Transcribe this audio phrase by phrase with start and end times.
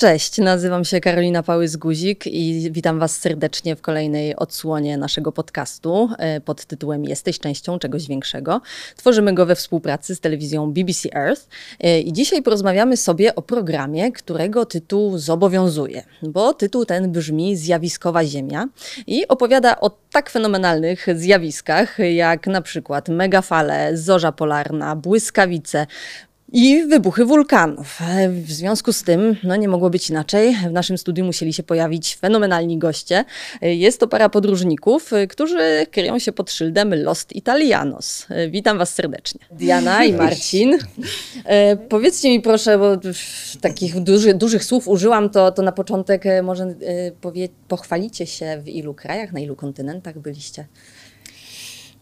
[0.00, 6.40] Cześć, nazywam się Karolina Pałyz-Guzik i witam Was serdecznie w kolejnej odsłonie naszego podcastu e,
[6.40, 8.60] pod tytułem Jesteś częścią czegoś większego.
[8.96, 11.48] Tworzymy go we współpracy z telewizją BBC Earth
[11.80, 18.24] e, i dzisiaj porozmawiamy sobie o programie, którego tytuł zobowiązuje, bo tytuł ten brzmi Zjawiskowa
[18.24, 18.68] Ziemia
[19.06, 25.86] i opowiada o tak fenomenalnych zjawiskach jak na przykład megafale, zorza polarna, błyskawice,
[26.52, 27.98] i wybuchy wulkanów.
[28.30, 30.56] W związku z tym, no nie mogło być inaczej.
[30.68, 33.24] W naszym studiu musieli się pojawić fenomenalni goście.
[33.62, 38.26] Jest to para podróżników, którzy kryją się pod szyldem Lost Italianos.
[38.50, 39.40] Witam Was serdecznie.
[39.50, 40.78] Diana i Marcin.
[41.44, 42.96] E, powiedzcie mi proszę, bo
[43.60, 46.76] takich duży, dużych słów użyłam, to, to na początek e, może e,
[47.20, 50.66] powie, pochwalicie się w ilu krajach, na ilu kontynentach byliście?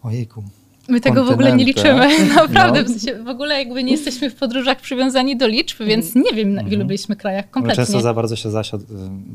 [0.02, 0.42] Ojejku,
[0.88, 2.82] My tego w ogóle nie liczymy, naprawdę.
[2.82, 2.88] No.
[2.88, 6.54] W, sensie w ogóle jakby nie jesteśmy w podróżach przywiązani do liczb, więc nie wiem,
[6.54, 6.86] na ilu mhm.
[6.86, 7.82] byliśmy krajach kompletnie.
[7.82, 8.80] My często za bardzo się zasiad,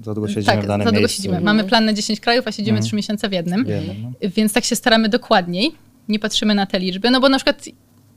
[0.04, 1.18] za długo siedzimy tak, w danym za długo miejscu.
[1.18, 1.42] siedzimy.
[1.42, 2.88] Mamy plan na 10 krajów, a siedzimy mhm.
[2.88, 3.66] 3 miesiące w jednym,
[4.04, 4.30] no.
[4.36, 5.72] więc tak się staramy dokładniej.
[6.10, 7.66] Nie patrzymy na te liczby, no bo na przykład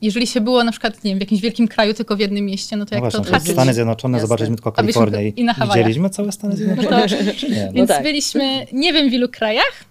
[0.02, 2.76] jeżeli się było na przykład, nie wiem, w jakimś wielkim kraju, tylko w jednym mieście,
[2.76, 3.52] no to jak no właśnie, to odhaczyć?
[3.52, 4.26] Stany Zjednoczone, Jasne.
[4.26, 7.00] zobaczyliśmy tylko Kalifornię i, i na Widzieliśmy całe Stany Zjednoczone?
[7.00, 8.02] No to, nie, no więc tak.
[8.02, 9.84] byliśmy, nie wiem w ilu krajach,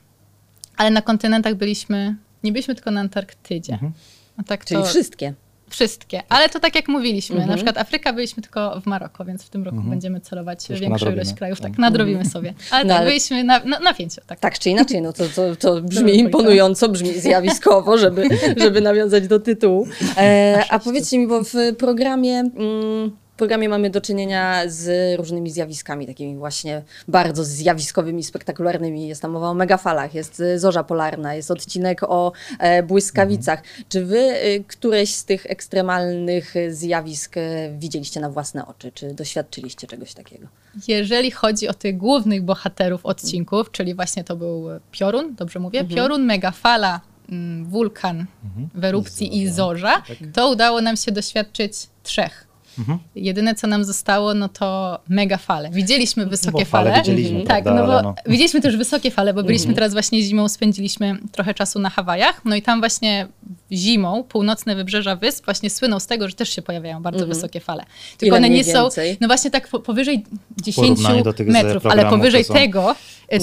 [0.77, 3.73] ale na kontynentach byliśmy, nie byliśmy tylko na Antarktydzie.
[3.73, 3.91] Mhm.
[4.37, 4.87] No tak Czyli to...
[4.87, 5.33] wszystkie.
[5.69, 7.49] Wszystkie, ale to tak jak mówiliśmy, mhm.
[7.49, 9.89] na przykład Afryka byliśmy tylko w Maroko, więc w tym roku mhm.
[9.89, 11.21] będziemy celować Troszkę większą nadrobimy.
[11.21, 12.53] ilość krajów, tak, tak nadrobimy sobie.
[12.71, 14.21] Ale no, tak, byliśmy na, na, na pięciu.
[14.27, 14.39] Tak.
[14.39, 18.29] tak czy inaczej, no to, to, to brzmi imponująco, brzmi zjawiskowo, żeby,
[18.63, 19.87] żeby nawiązać do tytułu.
[20.17, 22.39] E, a powiedzcie mi, bo w programie...
[22.39, 29.07] Mm, programie mamy do czynienia z różnymi zjawiskami, takimi właśnie bardzo zjawiskowymi, spektakularnymi.
[29.07, 33.59] Jest tam mowa o megafalach, jest zorza polarna, jest odcinek o e, błyskawicach.
[33.59, 33.83] Mhm.
[33.89, 38.91] Czy wy y, któreś z tych ekstremalnych zjawisk e, widzieliście na własne oczy?
[38.91, 40.47] Czy doświadczyliście czegoś takiego?
[40.87, 45.79] Jeżeli chodzi o tych głównych bohaterów odcinków, czyli właśnie to był piorun, dobrze mówię?
[45.79, 45.97] Mhm.
[45.97, 48.69] Piorun, megafala, mm, wulkan mhm.
[48.75, 50.17] w erupcji i zorza, tak.
[50.33, 51.73] to udało nam się doświadczyć
[52.03, 52.99] trzech Mhm.
[53.15, 55.69] Jedyne, co nam zostało, no to mega fale.
[55.69, 56.89] Widzieliśmy wysokie no fale.
[56.89, 57.01] fale.
[57.01, 57.47] Widzieliśmy, mhm.
[57.47, 58.15] Tak, no bo no.
[58.25, 59.75] widzieliśmy też wysokie fale, bo byliśmy mhm.
[59.75, 62.41] teraz właśnie zimą, spędziliśmy trochę czasu na Hawajach.
[62.45, 63.27] No i tam właśnie
[63.71, 67.35] zimą północne wybrzeża wysp właśnie słyną z tego, że też się pojawiają bardzo mhm.
[67.35, 67.83] wysokie fale.
[68.17, 68.89] Tylko Ile one nie są,
[69.21, 70.25] no właśnie tak powyżej
[70.61, 70.99] 10
[71.45, 72.95] metrów, ale powyżej tego,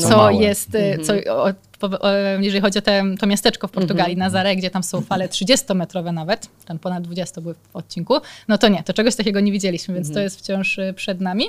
[0.08, 1.04] co jest, mhm.
[1.04, 1.12] co,
[2.40, 4.32] jeżeli chodzi o te, to miasteczko w Portugalii, mhm.
[4.32, 8.14] Nazaré, gdzie tam są fale 30-metrowe nawet, tam ponad 20 były w odcinku,
[8.48, 10.24] no to nie, to czegoś takiego nie widzieliśmy, więc to mhm.
[10.24, 11.44] jest wciąż y, przed nami.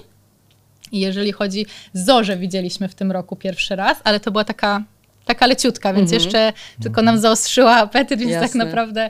[0.92, 4.84] I jeżeli chodzi, zorze widzieliśmy w tym roku pierwszy raz, ale to była taka,
[5.26, 6.24] taka leciutka, więc mhm.
[6.24, 8.60] jeszcze tylko nam zaostrzyła apetyt, więc tak Jasne.
[8.60, 9.10] tak naprawdę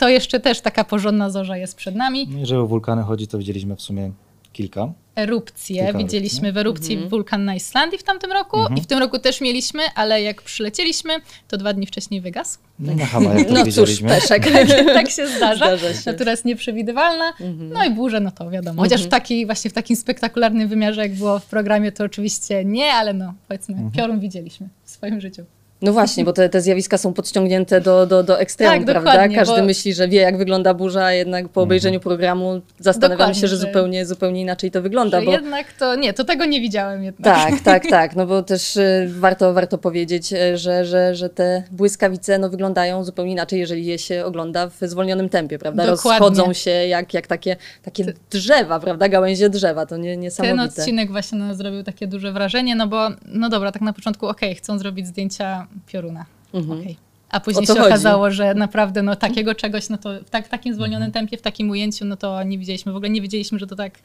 [0.00, 2.28] to jeszcze też taka porządna zorza jest przed nami.
[2.38, 4.12] Jeżeli o wulkany chodzi, to widzieliśmy w sumie
[4.52, 5.84] kilka erupcje.
[5.84, 7.10] Kilka Widzieliśmy erupcji, w erupcji mhm.
[7.10, 8.78] wulkan na Islandii w tamtym roku mhm.
[8.78, 11.12] i w tym roku też mieliśmy, ale jak przylecieliśmy,
[11.48, 12.58] to dwa dni wcześniej wygasł.
[12.78, 14.46] No, na Hawajach no cóż, peszek.
[14.52, 15.76] tak, tak się zdarza.
[15.76, 16.12] zdarza się.
[16.12, 17.28] Natura jest nieprzewidywalna.
[17.40, 17.68] Mhm.
[17.72, 18.82] No i burze, no to wiadomo.
[18.82, 19.22] Chociaż w, mhm.
[19.22, 23.34] taki, właśnie w takim spektakularnym wymiarze, jak było w programie, to oczywiście nie, ale no
[23.48, 23.92] powiedzmy, mhm.
[23.92, 25.44] piorun widzieliśmy w swoim życiu.
[25.82, 29.28] No właśnie, bo te, te zjawiska są podciągnięte do, do, do ekstremum, tak, prawda?
[29.28, 29.66] Każdy bo...
[29.66, 32.02] myśli, że wie, jak wygląda burza, a jednak po obejrzeniu mhm.
[32.02, 35.22] programu zastanawiam się, że, że, zupełnie, zupełnie inaczej to wygląda.
[35.22, 35.32] Bo...
[35.32, 37.36] Jednak to nie, to tego nie widziałem jednak.
[37.36, 38.16] Tak, tak, tak.
[38.16, 43.04] No bo też y, warto, warto powiedzieć, y, że, że, że te błyskawice no, wyglądają
[43.04, 45.86] zupełnie inaczej, jeżeli je się ogląda w zwolnionym tempie, prawda?
[45.86, 46.28] Dokładnie.
[46.28, 49.08] Rozchodzą się jak, jak takie, takie drzewa, prawda?
[49.08, 50.58] Gałęzie drzewa, to nie, niesamowite.
[50.58, 54.26] Ten odcinek właśnie no, zrobił takie duże wrażenie, no bo no dobra, tak na początku
[54.26, 56.26] okej, okay, chcą zrobić zdjęcia pioruna.
[56.54, 56.80] Mhm.
[56.80, 56.94] Okay.
[57.30, 57.86] A później się chodzi?
[57.86, 61.12] okazało, że naprawdę no, takiego czegoś, no to w tak, takim zwolnionym mhm.
[61.12, 63.98] tempie, w takim ujęciu, no to nie widzieliśmy, w ogóle nie wiedzieliśmy, że to tak,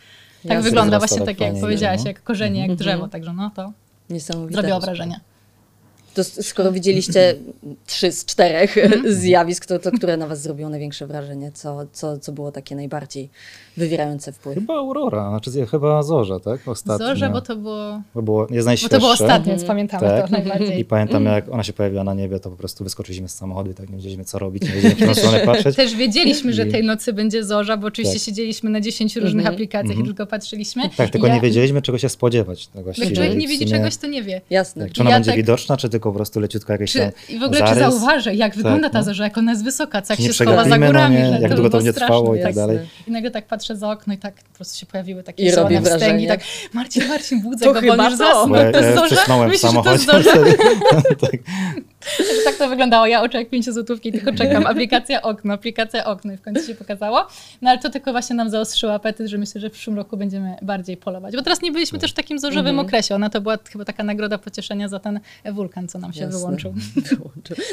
[0.47, 2.07] tak wygląda, właśnie tak jak powiedziałaś, no.
[2.07, 2.77] jak korzenie, jak mhm.
[2.77, 3.73] drzewo, także no to
[4.49, 5.19] zrobiło wrażenie.
[6.15, 7.35] To skoro widzieliście
[7.85, 9.13] trzy z czterech mm.
[9.13, 11.51] zjawisk, to, to które na was zrobiło największe wrażenie?
[11.51, 13.29] Co, co, co było takie najbardziej
[13.77, 14.55] wywierające wpływ?
[14.55, 16.67] Chyba Aurora, znaczy chyba Zorza, tak?
[16.67, 17.07] Ostatnio.
[17.07, 18.01] Zorza, bo to było...
[18.15, 18.95] Bo, było, jest najświeższe.
[18.95, 20.25] Bo to było ostatnie, więc pamiętamy tak.
[20.25, 20.79] to najbardziej.
[20.79, 23.73] I pamiętam, jak ona się pojawiła na niebie, to po prostu wyskoczyliśmy z samochodu i
[23.73, 25.75] tak nie wiedzieliśmy, co robić, nie wiedzieliśmy, stronę patrzeć.
[25.75, 28.25] Też wiedzieliśmy, że tej nocy będzie Zorza, bo oczywiście tak.
[28.25, 29.99] siedzieliśmy na 10 różnych aplikacjach mm -hmm.
[29.99, 30.15] i mhm.
[30.15, 30.89] tylko patrzyliśmy.
[30.97, 31.35] Tak, tylko ja...
[31.35, 32.67] nie wiedzieliśmy, czego się spodziewać.
[32.67, 34.41] Tak Jak człowiek nie widzi czegoś, to nie wie.
[34.49, 34.83] Jasne.
[34.83, 35.37] Tak, czy ona ja będzie tak...
[35.37, 37.73] widoczna, czy tylko tylko po prostu leciutko jakieś czy, tam I w ogóle zarys.
[37.73, 39.03] czy zauważę, jak tak, wygląda ta no.
[39.03, 41.15] zorza, jak ona jest wysoka, co jak nie się schowa za no górami.
[41.15, 42.79] nie, jak długo to będzie trwało i tak dalej.
[43.07, 45.81] I nagle tak patrzę za okno i tak po prostu się pojawiły takie I zielone
[45.81, 46.39] wstęgi i tak
[46.73, 48.55] Marcin, Marcin, budzę to go, bo on już zasnął.
[48.55, 50.05] Ja, ja, ja przysnąłem w samochodzie.
[52.17, 52.27] tak.
[52.45, 53.05] tak to wyglądało.
[53.05, 54.65] Ja oczek 5 złotówki, tylko czekam.
[54.65, 57.27] Aplikacja okno, aplikacja okno i w końcu się pokazało.
[57.61, 60.55] No ale to tylko właśnie nam zaostrzyło apetyt, że myślę, że w przyszłym roku będziemy
[60.61, 61.35] bardziej polować.
[61.35, 62.87] Bo teraz nie byliśmy też w takim zorzowym mm -hmm.
[62.87, 63.15] okresie.
[63.15, 65.19] Ona to była chyba taka nagroda pocieszenia za ten
[65.51, 66.39] wulkan, co nam się Jasne.
[66.39, 66.73] wyłączył.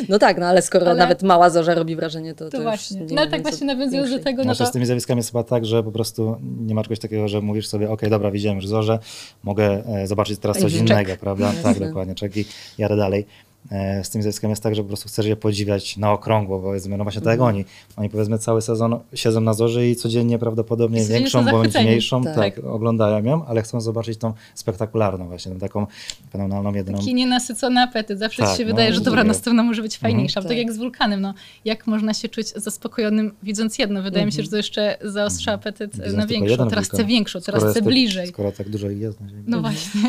[0.09, 0.99] No tak, no ale skoro ale...
[0.99, 3.07] nawet mała zorza robi wrażenie, to, to, to właśnie.
[3.11, 4.67] no ale tak właśnie nawiązując do tego, no to...
[4.67, 7.69] z tymi zjawiskami jest chyba tak, że po prostu nie ma czegoś takiego, że mówisz
[7.69, 8.99] sobie, ok, dobra, widziałem już zorzę,
[9.43, 11.53] mogę e, zobaczyć teraz coś innego, prawda?
[11.63, 12.45] Tak, dokładnie, czek i
[12.79, 13.27] jadę dalej.
[13.71, 16.97] E, z tym zjawiskiem jest tak, że po prostu chcesz je podziwiać na okrągło, powiedzmy,
[16.97, 17.55] no właśnie tak jak mhm.
[17.55, 17.65] oni.
[17.97, 22.35] Oni powiedzmy cały sezon siedzą na zorze i codziennie prawdopodobnie większą bądź mniejszą tak.
[22.35, 22.65] tak.
[22.65, 25.87] oglądają ją, ale chcą zobaczyć tą spektakularną właśnie, tą taką
[26.31, 26.99] fenomenalną jedyną.
[26.99, 28.19] Taki nienasycony apetyt.
[28.19, 30.41] Zawsze tak, się no, wydaje, że dobra, następna może być fajniejsza.
[30.41, 30.43] Mhm.
[30.43, 30.59] Tak.
[30.59, 31.35] tak jak z wulkanem, no
[31.65, 34.03] jak można się czuć zaspokojonym widząc jedno?
[34.03, 35.61] Wydaje mi się, że to jeszcze zaostrza mhm.
[35.61, 36.69] apetyt Widząc na większą.
[36.69, 38.29] Teraz chcę większą, teraz chcę bliżej.
[38.29, 39.43] Skoro tak dużo jest na ziemi.
[39.47, 40.01] No właśnie.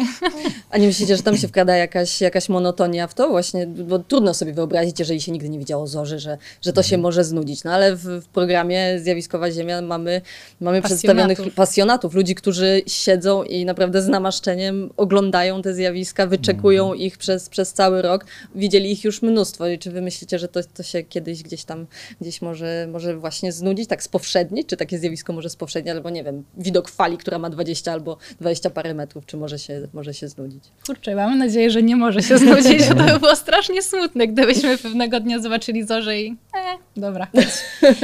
[0.70, 4.34] A nie myślicie, że tam się wkrada jakaś, jakaś monotonia w to właśnie, bo trudno
[4.34, 7.02] sobie wyobrazić, jeżeli się nigdy nie widziało zorzy, że, że to się mhm.
[7.02, 7.64] może znudzić.
[7.64, 10.22] No ale w, w programie Zjawiskowa Ziemia mamy,
[10.62, 17.00] mamy przedstawionych pasjonatów, ludzi, którzy siedzą i naprawdę z namaszczeniem oglądają te zjawiska, wyczekują mm.
[17.00, 18.26] ich przez, przez cały rok.
[18.56, 19.68] Widzieli ich już mnóstwo.
[19.68, 21.86] I czy wy myślicie, że to, to się kiedyś gdzieś tam,
[22.22, 24.68] gdzieś może, może właśnie znudzić, tak spowszednić?
[24.68, 28.70] Czy takie zjawisko może spowszednić, albo nie wiem, widok fali, która ma 20 albo 20
[28.70, 30.64] parę metrów, czy może się, może się znudzić?
[30.86, 35.20] Kurczę, mam nadzieję, że nie może się znudzić, to by było strasznie smutne, gdybyśmy pewnego
[35.20, 37.28] dnia zobaczyli zorzę i e, dobra.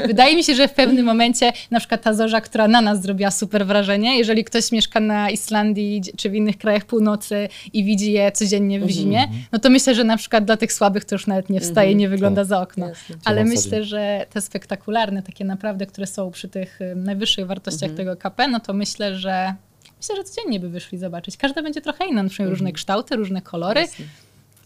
[0.07, 3.31] Wydaje mi się, że w pewnym momencie na przykład ta zorza, która na nas zrobiła
[3.31, 8.31] super wrażenie, jeżeli ktoś mieszka na Islandii czy w innych krajach północy i widzi je
[8.31, 8.99] codziennie w mhm.
[8.99, 11.95] zimie, no to myślę, że na przykład dla tych słabych to już nawet nie wstaje,
[11.95, 12.11] nie mhm.
[12.11, 12.91] wygląda za okno.
[13.25, 17.97] Ale myślę, że te spektakularne, takie naprawdę, które są przy tych najwyższych wartościach mhm.
[17.97, 19.53] tego KP, no to myślę, że
[19.97, 21.37] myślę, że codziennie by wyszli zobaczyć.
[21.37, 23.81] Każda będzie trochę inna, na przykład różne kształty, różne kolory.
[23.81, 24.05] Jasne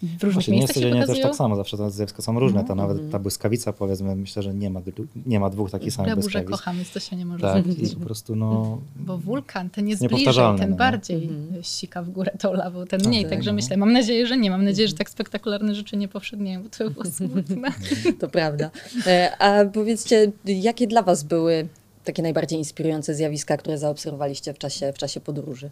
[0.03, 2.61] w różnych Właśnie, miejscach nie jest codziennie też tak samo, zawsze te zjawiska są różne,
[2.61, 2.67] no.
[2.67, 4.81] to nawet ta błyskawica powiedzmy, myślę, że nie ma,
[5.25, 6.49] nie ma dwóch takich samych błyskawic.
[6.49, 7.95] Ja kocham, więc to się nie może tak, zmienić.
[7.95, 8.81] po prostu no...
[8.95, 10.75] Bo wulkan, ten jest bliżej, ten no.
[10.75, 11.63] bardziej mhm.
[11.63, 13.55] sika w górę tą lawą, ten mniej, także no.
[13.55, 16.83] myślę, mam nadzieję, że nie, mam nadzieję, że tak spektakularne rzeczy nie powszednieją, bo to
[16.83, 17.69] by było smutne.
[18.19, 18.71] to prawda.
[19.07, 21.67] E, a powiedzcie, jakie dla was były
[22.03, 25.69] takie najbardziej inspirujące zjawiska, które zaobserwowaliście w czasie, w czasie podróży?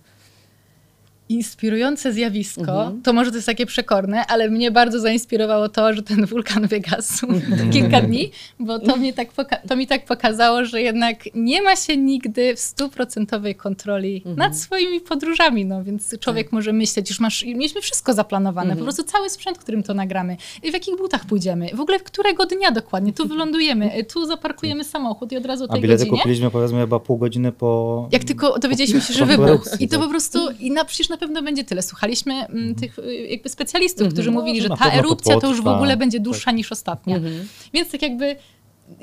[1.33, 3.01] Inspirujące zjawisko, mhm.
[3.01, 7.25] to może to jest takie przekorne, ale mnie bardzo zainspirowało to, że ten wulkan wygasł
[7.29, 7.71] mhm.
[7.71, 9.27] kilka dni, bo to, mnie tak
[9.67, 14.35] to mi tak pokazało, że jednak nie ma się nigdy w stuprocentowej kontroli mhm.
[14.35, 16.53] nad swoimi podróżami, no więc człowiek tak.
[16.53, 18.85] może myśleć, już masz, mieliśmy wszystko zaplanowane, po mhm.
[18.85, 23.13] prostu cały sprzęt, którym to nagramy, w jakich butach pójdziemy, w ogóle którego dnia dokładnie,
[23.13, 26.17] tu wylądujemy, tu zaparkujemy samochód i od razu o tej A bilety godzinie.
[26.17, 28.09] kupiliśmy powiedzmy chyba pół godziny po...
[28.11, 31.41] Jak tylko dowiedzieliśmy się, że wybuchł i to po prostu, i na, przecież na pewno
[31.41, 31.81] będzie tyle.
[31.81, 34.45] Słuchaliśmy mm, tych y, jakby specjalistów, którzy mhm.
[34.45, 36.23] mówili, no, że ta erupcja to, to, już w ogóle będzie tak.
[36.23, 36.55] dłuższa tak.
[36.55, 37.15] niż ostatnia.
[37.15, 37.47] Mhm.
[37.73, 38.35] Więc tak jakby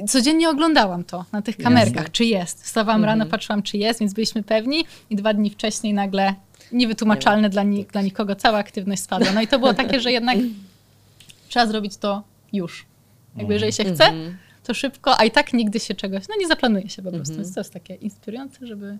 [0.08, 2.64] codziennie oglądałam to na tych kamerkach, czy jest.
[2.64, 3.30] Wstawałam rano, mhm.
[3.30, 6.34] patrzyłam, czy jest, więc byliśmy pewni i dwa dni wcześniej nagle
[6.72, 9.32] niewytłumaczalne dla, ni dla nikogo, cała aktywność spadła.
[9.32, 10.38] No i to było takie, że jednak
[11.48, 12.22] trzeba zrobić to
[12.52, 12.87] już.
[13.37, 14.12] Jakby jeżeli się chce,
[14.64, 17.34] to szybko, a i tak nigdy się czegoś, no nie zaplanuje się po prostu.
[17.34, 18.98] Więc to jest takie inspirujące, żeby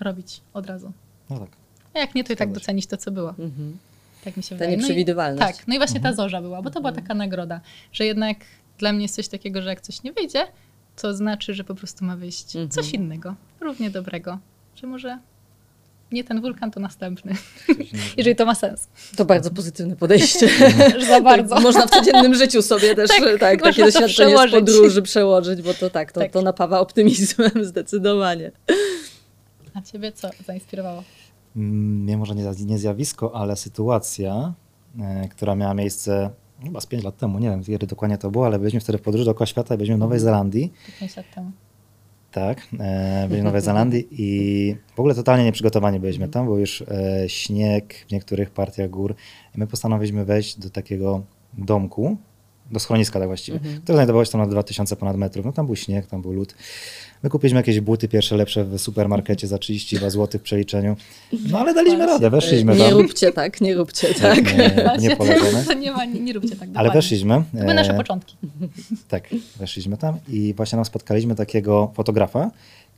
[0.00, 0.92] robić od razu.
[1.30, 1.61] No tak.
[1.94, 3.30] A jak nie, to i tak docenić to, co było.
[3.30, 3.78] Mhm.
[4.24, 4.76] Tak mi się ta wydaje.
[4.76, 5.40] nieprzewidywalność.
[5.40, 6.14] No i, tak, no i właśnie mhm.
[6.14, 7.06] ta zorza była, bo to była mhm.
[7.06, 7.60] taka nagroda,
[7.92, 8.36] że jednak
[8.78, 10.46] dla mnie jest coś takiego, że jak coś nie wyjdzie,
[10.96, 12.70] to znaczy, że po prostu ma wyjść mhm.
[12.70, 14.38] coś innego, równie dobrego,
[14.76, 15.18] że może
[16.12, 17.34] nie ten wulkan, to następny.
[18.16, 18.88] Jeżeli to ma sens.
[19.16, 20.48] To bardzo pozytywne podejście.
[21.08, 21.54] Za bardzo.
[21.54, 25.74] Tak, można w codziennym życiu sobie też tak, tak takie doświadczenie z podróży przełożyć, bo
[25.74, 26.32] to tak, to, tak.
[26.32, 28.50] to napawa optymizmem zdecydowanie.
[29.74, 31.04] A ciebie co zainspirowało?
[31.56, 34.54] Mm, nie może nie, nie zjawisko, ale sytuacja,
[35.00, 36.30] e, która miała miejsce
[36.62, 39.02] chyba z 5 lat temu, nie wiem kiedy dokładnie to było, ale byliśmy wtedy w
[39.02, 40.24] podróży dookoła świata, byliśmy w Nowej mhm.
[40.24, 40.72] Zelandii.
[41.00, 41.50] 5 lat temu.
[42.32, 46.82] Tak, e, byliśmy w Nowej Zelandii i w ogóle totalnie nieprzygotowani byliśmy tam, był już
[46.82, 49.14] e, śnieg w niektórych partiach gór
[49.56, 51.22] i my postanowiliśmy wejść do takiego
[51.58, 52.16] domku,
[52.72, 53.82] do schroniska tak właściwie, mhm.
[53.82, 55.46] które znajdowało się tam na 2000 ponad metrów.
[55.46, 56.54] No tam był śnieg, tam był lód.
[57.22, 60.96] My kupiliśmy jakieś buty pierwsze lepsze w supermarkecie za 32 zł w przeliczeniu.
[61.50, 62.86] No ale daliśmy radę, weszliśmy tam.
[62.86, 64.34] Nie róbcie tak, nie róbcie tak.
[64.34, 64.58] tak.
[64.98, 65.64] Nie, nie polecamy.
[65.66, 66.58] To nie, ma, nie, nie róbcie tak.
[66.58, 66.78] Dokładnie.
[66.78, 67.42] Ale weszliśmy.
[67.52, 68.36] To były nasze e, początki.
[69.08, 72.50] Tak, weszliśmy tam i właśnie nam spotkaliśmy takiego fotografa,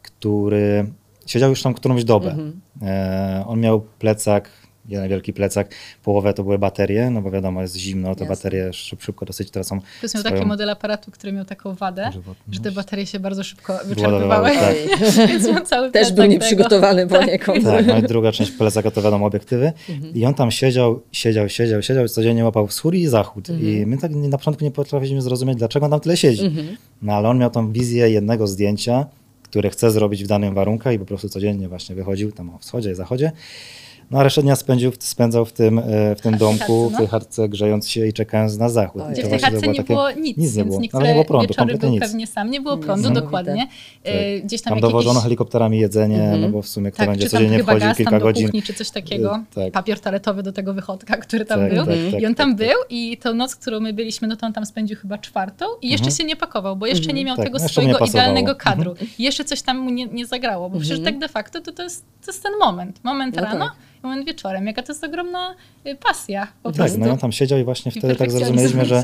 [0.02, 0.86] który
[1.26, 2.30] siedział już tam którąś dobę.
[2.30, 2.60] Mhm.
[2.82, 4.50] E, on miał plecak
[4.88, 8.36] jeden wielki plecak, połowę to były baterie, no bo wiadomo, jest zimno, te Jasne.
[8.36, 10.24] baterie szybko dosyć tracą miał swoją...
[10.24, 12.10] taki model aparatu, który miał taką wadę,
[12.50, 14.50] że te baterie się bardzo szybko wyczerpywały.
[14.50, 14.76] Tak.
[15.28, 17.20] Więc miał cały Też był nieprzygotowany tak.
[17.20, 17.64] poniekąd.
[17.64, 20.14] Tak, no i druga część plecaka to wiadomo obiektywy mhm.
[20.14, 23.68] i on tam siedział, siedział, siedział, siedział, codziennie łapał wschód i zachód mhm.
[23.68, 26.44] i my tak na początku nie potrafiliśmy zrozumieć, dlaczego on tam tyle siedzi.
[26.44, 26.76] Mhm.
[27.02, 29.06] No ale on miał tą wizję jednego zdjęcia,
[29.42, 32.90] które chce zrobić w danym warunkach i po prostu codziennie właśnie wychodził tam o wschodzie
[32.90, 33.32] i zachodzie
[34.14, 37.48] no a resztę dnia spędził, spędzał w tym, e, w tym domku, w tej chatce,
[37.48, 39.02] grzejąc się i czekając na zachód.
[39.10, 40.80] Gdzie w tej chatce nie było nic, nic nie było.
[40.80, 42.00] niektóre nie było prądu, wieczory był nic.
[42.00, 43.66] pewnie sam, nie było prądu, dokładnie.
[44.02, 44.14] Tak.
[44.14, 45.22] E, gdzieś tam, tam dowożono jakieś...
[45.22, 46.42] helikopterami jedzenie, mm -hmm.
[46.42, 48.46] no bo w sumie kto tak, będzie codziennie wchodził kilka godzin.
[48.46, 49.72] Kuchni, czy coś takiego, tak.
[49.72, 51.86] papier toaletowy do tego wychodka, który tam tak, był.
[51.86, 54.52] Tak, tak, I on tam był i tą noc, którą my byliśmy, no to on
[54.52, 56.16] tam spędził chyba czwartą i jeszcze mhm.
[56.16, 57.26] się nie pakował, bo jeszcze nie mhm.
[57.26, 58.94] miał tego swojego idealnego kadru.
[59.18, 62.04] I jeszcze coś tam mu nie zagrało, bo przecież tak de facto to jest
[62.42, 63.70] ten moment, moment no rano
[64.04, 64.66] moment wieczorem.
[64.66, 65.54] Jaka to jest ogromna
[65.86, 66.98] y, pasja po tak, prostu.
[66.98, 69.02] no ja tam siedział i właśnie wtedy tak zrozumieliśmy, że,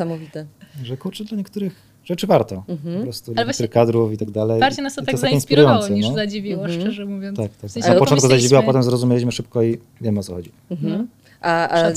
[0.82, 2.64] że kurczę, dla niektórych rzeczy warto.
[2.68, 2.96] Mhm.
[2.96, 4.60] Po prostu dla niektórych kadrów i tak dalej.
[4.60, 6.14] Bardziej nas to, tak zainspirowało niż no?
[6.14, 6.80] zadziwiło, mhm.
[6.80, 7.36] szczerze mówiąc.
[7.36, 7.70] Tak, tak.
[7.70, 10.52] W sensie, Na początku zadziwiło, a potem zrozumieliśmy szybko i wiemy o co chodzi.
[10.70, 10.98] Mhm.
[10.98, 11.04] No.
[11.40, 11.90] A, a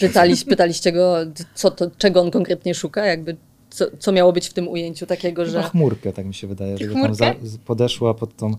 [0.00, 1.16] pytaliście, pytaliście go,
[1.54, 3.06] co to, czego on konkretnie szuka?
[3.06, 3.36] Jakby
[3.76, 5.62] co, co miało być w tym ujęciu takiego, że...
[5.62, 8.54] chmurkę, tak mi się wydaje, że tam za, podeszła pod tą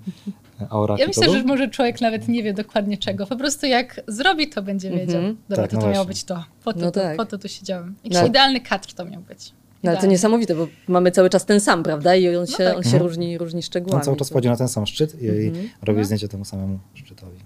[0.70, 1.02] auraki.
[1.02, 3.28] Ja myślę, że może człowiek nawet nie wie dokładnie czego.
[3.28, 5.22] Po prostu jak zrobi, to będzie wiedział.
[5.22, 5.38] Mm -hmm.
[5.50, 6.44] Dobra, tak, to, no to miało być to.
[6.64, 7.18] Po to, no to, tak.
[7.18, 7.96] po to tu siedziałem.
[8.04, 8.28] Jakiś no.
[8.28, 9.52] idealny kadr to miał być.
[9.84, 12.16] No ale to niesamowite, bo mamy cały czas ten sam, prawda?
[12.16, 12.78] I on no się, tak.
[12.78, 13.04] on się mhm.
[13.04, 14.00] różni, różni szczegółami.
[14.00, 15.68] On cały czas wchodzi na ten sam szczyt i, -hmm.
[15.82, 16.06] robi no.
[16.06, 17.38] zdjęcie temu samemu szczytowi.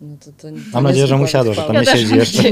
[0.00, 2.42] No to, to, to Mam nadzieję, że mu siadło, że tam ja nie siedzi jeszcze.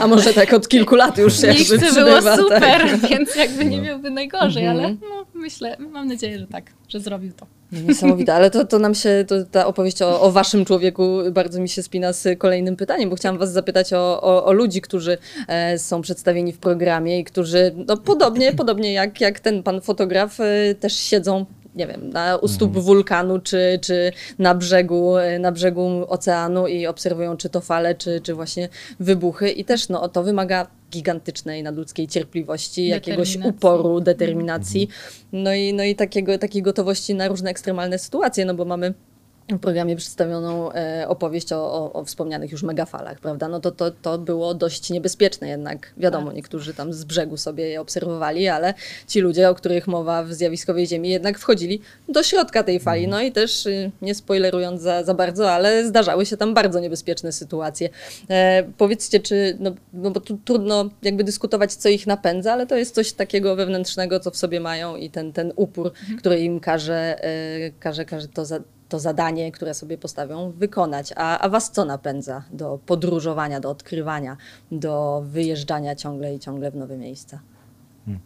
[0.00, 2.40] A może tak od kilku lat już się jakby było tak.
[2.40, 3.00] super, tak.
[3.10, 3.82] więc jakby nie no.
[3.82, 4.70] miałby najgorzej, -hmm.
[4.70, 7.46] ale no, myślę, mam nadzieję, że tak, że zrobił to.
[7.72, 11.68] Niesamowite, ale to, to nam się, to, ta opowieść o, o waszym człowieku bardzo mi
[11.68, 15.18] się spina z kolejnym pytaniem, bo chciałam was zapytać o, o, o ludzi, którzy
[15.48, 20.40] e, są przedstawieni w programie i którzy no, podobnie, podobnie jak, jak ten pan fotograf
[20.40, 22.84] e, też siedzą nie wiem, na, u stóp mhm.
[22.84, 28.34] wulkanu, czy, czy na, brzegu, na brzegu oceanu i obserwują czy to fale, czy, czy
[28.34, 28.68] właśnie
[29.00, 29.50] wybuchy.
[29.50, 35.42] I też no, to wymaga gigantycznej nadludzkiej cierpliwości, jakiegoś uporu, determinacji, mhm.
[35.44, 38.94] no i, no i takiego, takiej gotowości na różne ekstremalne sytuacje, no bo mamy
[39.48, 43.48] w programie przedstawioną e, opowieść o, o, o, wspomnianych już megafalach, prawda?
[43.48, 45.92] No to, to, to było dość niebezpieczne jednak.
[45.96, 46.36] Wiadomo, tak.
[46.36, 48.74] niektórzy tam z brzegu sobie je obserwowali, ale
[49.08, 53.04] ci ludzie, o których mowa w zjawiskowej Ziemi, jednak wchodzili do środka tej fali.
[53.04, 53.20] Mhm.
[53.20, 57.32] No i też, y, nie spoilerując za, za bardzo, ale zdarzały się tam bardzo niebezpieczne
[57.32, 57.88] sytuacje.
[58.30, 62.76] E, powiedzcie, czy, no, no bo tu trudno jakby dyskutować, co ich napędza, ale to
[62.76, 66.18] jest coś takiego wewnętrznego, co w sobie mają i ten, ten upór, mhm.
[66.18, 71.12] który im każe, e, każe, każe to za, to zadanie, które sobie postawią, wykonać.
[71.16, 74.36] A, a was co napędza do podróżowania, do odkrywania,
[74.72, 77.40] do wyjeżdżania ciągle i ciągle w nowe miejsca?
[78.04, 78.20] Hmm.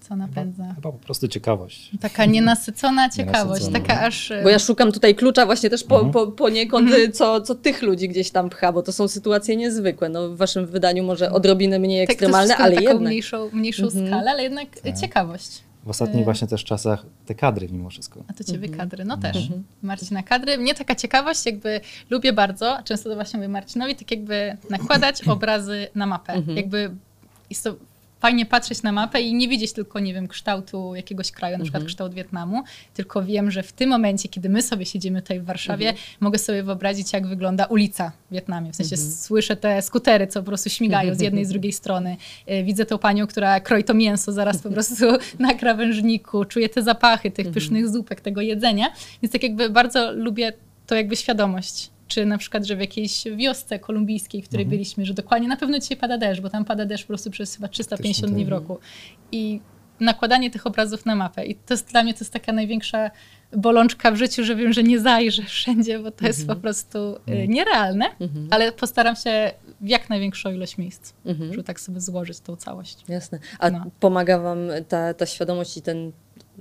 [0.00, 0.62] Co napędza?
[0.62, 1.90] Chyba, chyba, po prostu ciekawość.
[2.00, 3.80] Taka nienasycona ciekawość, nienasycona.
[3.80, 4.32] taka aż...
[4.42, 6.12] Bo ja szukam tutaj klucza właśnie też po, mhm.
[6.12, 7.12] po, poniekąd, mhm.
[7.12, 10.08] co, co tych ludzi gdzieś tam pcha, bo to są sytuacje niezwykłe.
[10.08, 13.08] No, w waszym wydaniu może odrobinę mniej tak, ekstremalne, ale taką jednak.
[13.08, 14.06] mniejszą, mniejszą mhm.
[14.06, 15.00] skalę, ale jednak tak.
[15.00, 15.62] ciekawość.
[15.84, 16.24] W ostatnich e.
[16.24, 18.24] właśnie też czasach te kadry mimo wszystko.
[18.28, 18.78] A to ciebie mhm.
[18.78, 19.36] kadry, no też.
[19.36, 19.64] Mhm.
[19.82, 20.58] Marcina kadry.
[20.58, 25.88] Mnie taka ciekawość, jakby lubię bardzo, często to właśnie mówię Marcinowi, tak jakby nakładać obrazy
[25.94, 26.32] na mapę.
[26.32, 26.56] Mhm.
[26.56, 26.90] Jakby
[27.50, 27.76] jest to
[28.22, 31.80] fajnie patrzeć na mapę i nie widzieć tylko, nie wiem, kształtu jakiegoś kraju, na przykład
[31.80, 31.88] mhm.
[31.88, 32.62] kształt Wietnamu,
[32.94, 36.06] tylko wiem, że w tym momencie, kiedy my sobie siedzimy tutaj w Warszawie, mhm.
[36.20, 38.72] mogę sobie wyobrazić, jak wygląda ulica w Wietnamie.
[38.72, 39.12] W sensie mhm.
[39.12, 42.16] słyszę te skutery, co po prostu śmigają z jednej i z drugiej strony.
[42.46, 45.04] E, widzę tą panią, która kroi to mięso zaraz po prostu
[45.38, 48.86] na krawężniku, czuję te zapachy tych pysznych zupek, tego jedzenia.
[49.22, 50.52] Więc tak jakby bardzo lubię
[50.86, 54.70] to jakby świadomość czy na przykład, że w jakiejś wiosce kolumbijskiej, w której mhm.
[54.70, 57.54] byliśmy, że dokładnie na pewno dzisiaj pada deszcz, bo tam pada deszcz po prostu przez
[57.54, 58.78] chyba 350 dni w roku.
[59.32, 59.60] I
[60.00, 61.46] nakładanie tych obrazów na mapę.
[61.46, 63.10] I to jest dla mnie to jest taka największa
[63.56, 66.58] bolączka w życiu, że wiem, że nie zajrzę wszędzie, bo to jest mhm.
[66.58, 67.50] po prostu y, mhm.
[67.50, 68.48] nierealne, mhm.
[68.50, 71.12] ale postaram się w jak największą ilość miejsc,
[71.50, 73.04] żeby tak sobie złożyć tą całość.
[73.08, 73.38] Jasne.
[73.58, 73.84] A no.
[74.00, 76.12] pomaga wam ta, ta świadomość i ten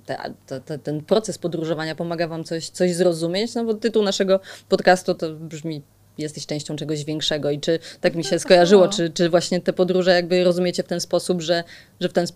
[0.05, 3.55] te, te, ten proces podróżowania pomaga Wam coś, coś zrozumieć?
[3.55, 5.81] No bo tytuł naszego podcastu to brzmi
[6.17, 10.12] jesteś częścią czegoś większego i czy tak mi się skojarzyło, czy, czy właśnie te podróże
[10.12, 11.63] jakby rozumiecie w ten sposób, że,
[12.00, 12.27] że w ten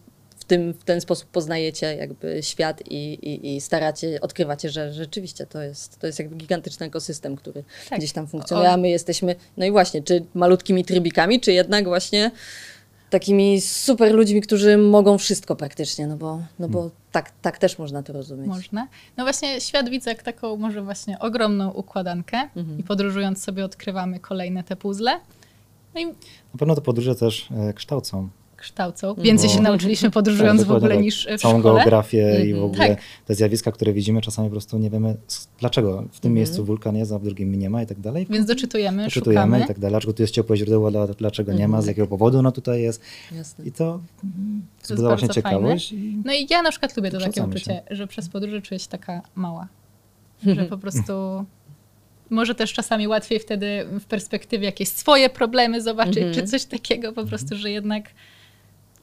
[0.45, 5.45] w, tym, w ten sposób poznajecie jakby świat i, i, i staracie, odkrywacie, że rzeczywiście
[5.45, 7.99] to jest, to jest jakby gigantyczny ekosystem, który tak.
[7.99, 12.31] gdzieś tam funkcjonuje, a my jesteśmy, no i właśnie, czy malutkimi trybikami, czy jednak właśnie
[13.19, 18.03] takimi super ludźmi, którzy mogą wszystko praktycznie, no bo, no bo tak, tak też można
[18.03, 18.47] to rozumieć.
[18.47, 18.87] Można.
[19.17, 22.79] No właśnie świat widzę jak taką może właśnie ogromną układankę mhm.
[22.79, 25.19] i podróżując sobie odkrywamy kolejne te puzzle.
[25.93, 26.05] No i...
[26.05, 28.29] Na pewno te podróże też e, kształcą
[28.65, 29.13] kształcą.
[29.17, 31.03] Więcej się nauczyliśmy podróżując tak, w ogóle tak.
[31.03, 31.79] niż w Całą szkole.
[31.79, 32.45] geografię mm -hmm.
[32.45, 32.71] i w mhm.
[32.71, 33.05] ogóle tak.
[33.25, 35.15] te zjawiska, które widzimy, czasami po prostu nie wiemy
[35.59, 36.35] dlaczego w tym mm -hmm.
[36.35, 38.27] miejscu wulkan jest, a w drugim nie ma i tak dalej.
[38.29, 39.63] Więc doczytujemy, Doczytujemy szukamy.
[39.63, 39.91] i tak dalej.
[39.91, 41.59] Dlaczego tu jest ciepłe źródło, dlaczego mm -hmm.
[41.59, 41.87] nie ma, z mhm.
[41.87, 43.01] jakiego powodu ono tutaj jest.
[43.31, 43.65] Jasne.
[43.65, 43.99] I to
[44.83, 45.91] wzbudza właśnie ciekawość.
[45.91, 48.87] I no i ja na przykład lubię to takie uczucie, że przez podróże czuję się
[48.87, 49.67] taka mała.
[50.45, 51.13] Że po prostu
[52.29, 56.35] może też czasami łatwiej wtedy w perspektywie jakieś swoje problemy zobaczyć, mm -hmm.
[56.35, 58.09] czy coś takiego po prostu, że jednak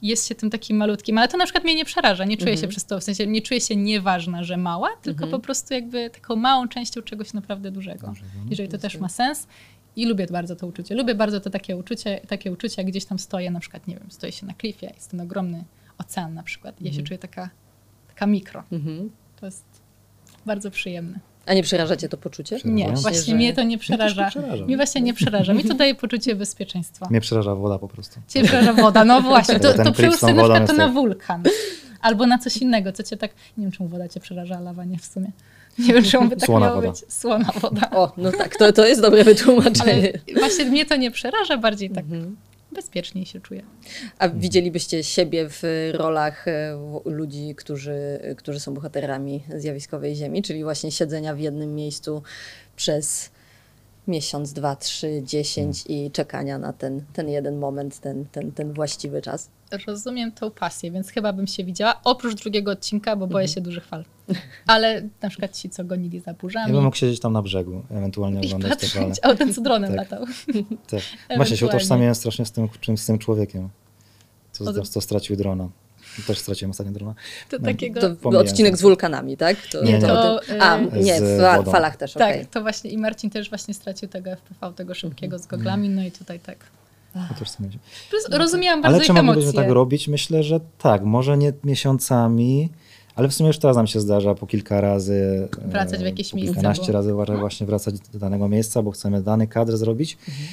[0.03, 2.61] jest się tym takim malutkim, ale to na przykład mnie nie przeraża, nie czuję mhm.
[2.61, 5.31] się przez to, w sensie nie czuję się nieważna, że mała, tylko mhm.
[5.31, 9.09] po prostu jakby taką małą częścią czegoś naprawdę dużego, Dobrze, no, jeżeli to też ma
[9.09, 9.47] sens.
[9.95, 10.95] I lubię bardzo to uczucie.
[10.95, 14.11] Lubię bardzo to takie uczucie, takie uczucie, jak gdzieś tam stoję, na przykład, nie wiem,
[14.11, 15.63] stoję się na klifie, jest ten ogromny
[15.97, 16.81] ocean na przykład.
[16.81, 17.05] Ja się mhm.
[17.05, 17.49] czuję taka,
[18.07, 18.63] taka mikro.
[19.39, 19.65] To jest
[20.45, 21.19] bardzo przyjemne.
[21.45, 22.59] A nie przeraża cię to poczucie?
[22.65, 23.35] Nie, właśnie, właśnie że...
[23.35, 24.29] mnie to nie przeraża.
[24.35, 25.53] Mnie, mnie właśnie nie przeraża.
[25.53, 27.07] Mi to daje poczucie bezpieczeństwa.
[27.09, 28.19] Mnie przeraża woda po prostu.
[28.27, 29.59] Cię przeraża woda, no właśnie.
[29.59, 31.43] To, to przełóż sobie na przykład to na wulkan.
[32.01, 33.31] Albo na coś innego, co cię tak...
[33.57, 35.31] Nie wiem, czemu woda cię przeraża, a lawa nie w sumie.
[35.79, 36.91] Nie wiem, czemu by tak Słona miało woda.
[36.91, 37.13] być.
[37.13, 37.89] Słona woda.
[37.91, 39.93] O, no tak, to, to jest dobre wytłumaczenie.
[40.29, 42.35] Ale właśnie mnie to nie przeraża, bardziej tak mhm
[42.73, 43.63] bezpieczniej się czuję.
[44.19, 50.91] A widzielibyście siebie w rolach e, ludzi, którzy, którzy są bohaterami zjawiskowej Ziemi, czyli właśnie
[50.91, 52.23] siedzenia w jednym miejscu
[52.75, 53.29] przez
[54.07, 56.05] miesiąc, dwa, trzy, dziesięć hmm.
[56.05, 59.49] i czekania na ten, ten jeden moment, ten, ten, ten właściwy czas?
[59.77, 62.01] Rozumiem tą pasję, więc chyba bym się widziała.
[62.03, 63.55] Oprócz drugiego odcinka, bo boję mhm.
[63.55, 64.05] się dużych fal.
[64.67, 66.67] Ale na przykład ci, co gonili za burzami.
[66.67, 69.13] Ja bym mógł siedzieć tam na brzegu, ewentualnie oglądać te fale.
[69.21, 70.11] A ten co dronem tak.
[70.11, 70.25] latał.
[70.89, 71.01] Tak.
[71.37, 73.69] Właśnie się utożsamiałem strasznie z tym, z tym człowiekiem,
[74.51, 74.89] co, Od...
[74.89, 75.69] co stracił drona.
[76.27, 77.15] Też straciłem ostatnio drona.
[77.49, 78.15] To no, takiego...
[78.15, 79.57] To odcinek z wulkanami, tak?
[79.71, 81.21] To, nie, to, to, a, nie,
[81.65, 82.45] w falach też, Tak, okay.
[82.45, 86.11] to właśnie i Marcin też właśnie stracił tego FPV, tego szybkiego z goglami, no i
[86.11, 86.57] tutaj tak
[88.09, 90.07] Plus rozumiałam bardzo Ale czy moglibyśmy tak robić?
[90.07, 91.03] Myślę, że tak.
[91.03, 92.69] Może nie miesiącami,
[93.15, 95.47] ale w sumie już teraz nam się zdarza po kilka razy.
[95.65, 96.53] Wracać w jakieś miejsce.
[96.53, 96.93] Kilkanaście bo...
[96.93, 100.17] razy właśnie wracać do danego miejsca, bo chcemy dany kadr zrobić.
[100.27, 100.47] Mhm.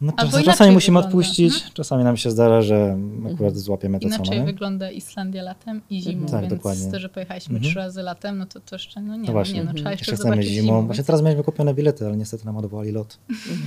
[0.00, 1.08] No, czas, czasami musimy wygląda.
[1.08, 1.72] odpuścić, hmm?
[1.74, 3.58] czasami nam się zdarza, że akurat mhm.
[3.58, 4.36] złapiemy to Inaczej samo.
[4.36, 6.30] Inaczej wygląda Islandia latem i zimą, mhm.
[6.30, 6.90] tak, więc dokładnie.
[6.90, 7.70] to, że pojechaliśmy mhm.
[7.70, 9.54] trzy razy latem, no to, to jeszcze, no nie, no właśnie.
[9.54, 10.66] No, nie no, trzeba jeszcze zobaczyć zimą.
[10.66, 10.86] zimą.
[10.86, 13.18] Właśnie teraz mieliśmy kupione bilety, ale niestety nam odwołali lot.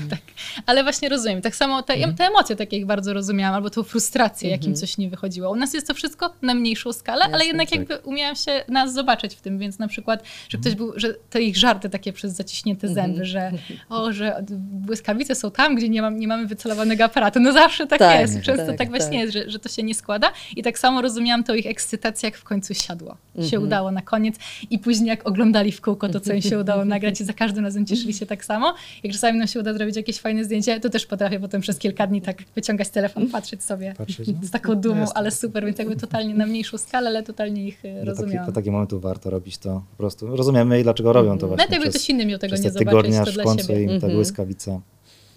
[0.10, 0.22] tak,
[0.66, 1.42] ale właśnie rozumiem.
[1.42, 5.52] Tak samo te, te emocje takie bardzo rozumiałam, albo tą frustrację, jakim coś nie wychodziło.
[5.52, 7.80] U nas jest to wszystko na mniejszą skalę, Jasne, ale jednak tak.
[7.80, 11.42] jakby umiałam się nas zobaczyć w tym, więc na przykład, że ktoś był, że te
[11.42, 13.52] ich żarty takie przez zaciśnięte zęby, że
[13.90, 17.40] o, że błyskawice są tam, gdzie nie, mam, nie mamy wycelowanego aparatu.
[17.40, 18.42] No zawsze tak, tak jest.
[18.42, 19.20] Często tak, tak właśnie tak.
[19.20, 20.32] jest, że, że to się nie składa.
[20.56, 23.18] I tak samo rozumiałam to ich ekscytację, jak w końcu siadło.
[23.30, 23.50] Mhm.
[23.50, 24.36] Się udało na koniec.
[24.70, 27.66] I później jak oglądali w kółko to, co im się udało nagrać i za każdym
[27.66, 28.74] razem cieszyli się tak samo.
[29.04, 32.08] Jak czasami nam się uda zrobić jakieś fajne zdjęcie, to też potrafię potem przez kilka
[32.08, 34.34] dni tak wyciągać telefon, patrzeć sobie patrzeć, no.
[34.42, 37.86] z taką dumą, no, ale super, więc jakby totalnie na mniejszą skalę, ale totalnie ich
[37.86, 38.46] e, rozumiałam.
[38.46, 40.36] Do, takich momentów warto robić to po prostu.
[40.36, 41.66] Rozumiemy i dlaczego robią to właśnie.
[41.66, 43.82] Nawet jakby ktoś inny miał tego nie zobaczyć, to dla siebie.
[43.82, 44.14] im ta mhm.
[44.14, 44.82] błyskawica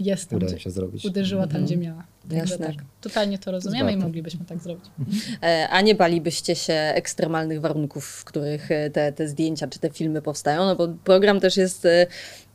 [0.02, 1.04] jest tam, Udaje się zrobić.
[1.04, 1.80] uderzyła tam, gdzie mhm.
[1.94, 2.06] miała.
[2.30, 4.84] Także tak, totalnie to rozumiemy i moglibyśmy tak zrobić.
[5.42, 9.90] E, a nie balibyście się ekstremalnych warunków, w których e, te, te zdjęcia czy te
[9.90, 10.64] filmy powstają?
[10.64, 12.06] No bo program też jest e,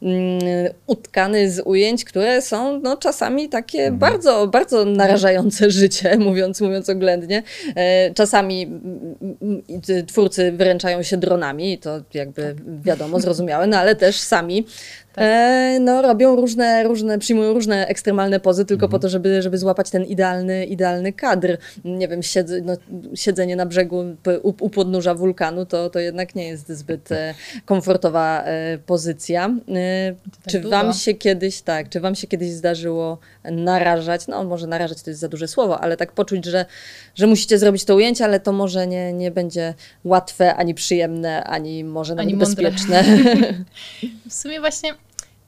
[0.02, 0.40] mm,
[0.88, 3.98] utkany z ujęć, które są no, czasami takie mhm.
[3.98, 7.44] bardzo, bardzo narażające życie, mówiąc, mówiąc oględnie.
[8.16, 8.68] Czasami
[10.08, 14.66] twórcy wyręczają się dronami, to jakby wiadomo, zrozumiałe, no ale też sami
[15.18, 15.26] tak.
[15.82, 18.92] no, robią różne, różne, przyjmują różne ekstremalne pozy tylko mhm.
[18.92, 21.58] po to, żeby, żeby złapać ten idealny, idealny kadr.
[21.86, 22.74] Nie wiem, siedz, no,
[23.16, 24.04] siedzenie na brzegu
[24.44, 27.34] u, u podnóża wulkanu to, to jednak nie jest zbyt e,
[27.66, 29.46] komfortowa e, pozycja.
[29.46, 34.68] E, tak czy wam się kiedyś, tak, czy wam się kiedyś zdarzyło narażać, no może
[34.68, 36.66] narażać to jest za duże słowo, ale tak poczuć, że,
[37.16, 41.84] że musicie zrobić to ujęcie, ale to może nie, nie będzie łatwe, ani przyjemne, ani
[41.84, 43.04] może nawet ani bezpieczne.
[44.30, 44.94] w sumie właśnie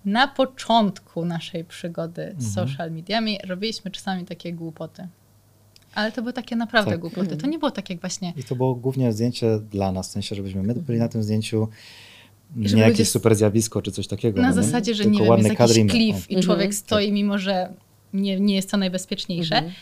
[0.05, 2.67] na początku naszej przygody z mhm.
[2.67, 5.07] social mediami robiliśmy czasami takie głupoty.
[5.95, 6.99] Ale to były takie naprawdę tak.
[6.99, 7.37] głupoty.
[7.37, 8.33] To nie było tak jak właśnie.
[8.37, 11.67] I to było głównie zdjęcie dla nas, w sensie, żebyśmy my byli na tym zdjęciu.
[12.55, 14.41] Nie jakieś super zjawisko czy coś takiego.
[14.41, 16.41] Na no zasadzie, że nie wiem, jest jakiś klif i mhm.
[16.41, 17.13] człowiek stoi, tak.
[17.13, 17.73] mimo że
[18.13, 19.55] nie, nie jest to najbezpieczniejsze.
[19.55, 19.73] Mhm.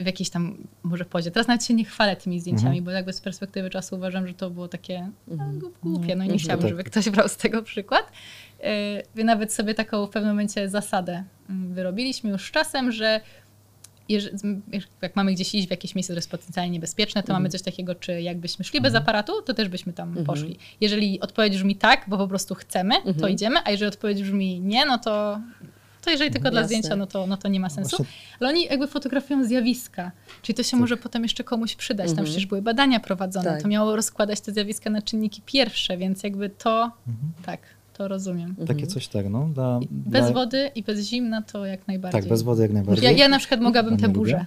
[0.00, 1.30] W jakiejś tam może pozie.
[1.30, 2.84] Teraz nawet się nie chwalę tymi zdjęciami, mhm.
[2.84, 5.44] bo jakby z perspektywy czasu uważam, że to było takie no,
[5.82, 6.16] głupie.
[6.16, 8.12] No i nie chciałabym, żeby ktoś brał z tego przykład.
[9.14, 13.20] Wy nawet sobie taką w pewnym momencie zasadę mm, wyrobiliśmy już z czasem, że
[15.02, 17.42] jak mamy gdzieś iść w jakieś miejsce, które jest potencjalnie niebezpieczne, to mhm.
[17.42, 19.02] mamy coś takiego, czy jakbyśmy szli bez mhm.
[19.02, 20.26] aparatu, to też byśmy tam mhm.
[20.26, 20.58] poszli.
[20.80, 23.32] Jeżeli odpowiedź brzmi tak, bo po prostu chcemy, to mhm.
[23.32, 25.40] idziemy, a jeżeli odpowiedź brzmi nie, no to
[26.02, 27.96] to jeżeli tylko dla zdjęcia, no to, no to nie ma sensu.
[27.96, 28.14] Właśnie.
[28.40, 30.80] Ale oni jakby fotografują zjawiska, czyli to się tak.
[30.80, 32.06] może potem jeszcze komuś przydać.
[32.06, 32.26] Tam mhm.
[32.26, 33.62] przecież były badania prowadzone, tak.
[33.62, 37.32] to miało rozkładać te zjawiska na czynniki pierwsze, więc jakby to, mhm.
[37.46, 37.60] tak,
[37.92, 38.54] to rozumiem.
[38.56, 38.88] Takie mhm.
[38.88, 39.48] coś tak, no.
[39.54, 40.32] Dla, bez dla...
[40.32, 42.20] wody i bez zimna to jak najbardziej.
[42.20, 43.04] Tak, bez wody jak najbardziej.
[43.04, 44.46] Ja, ja na przykład mogłabym te burze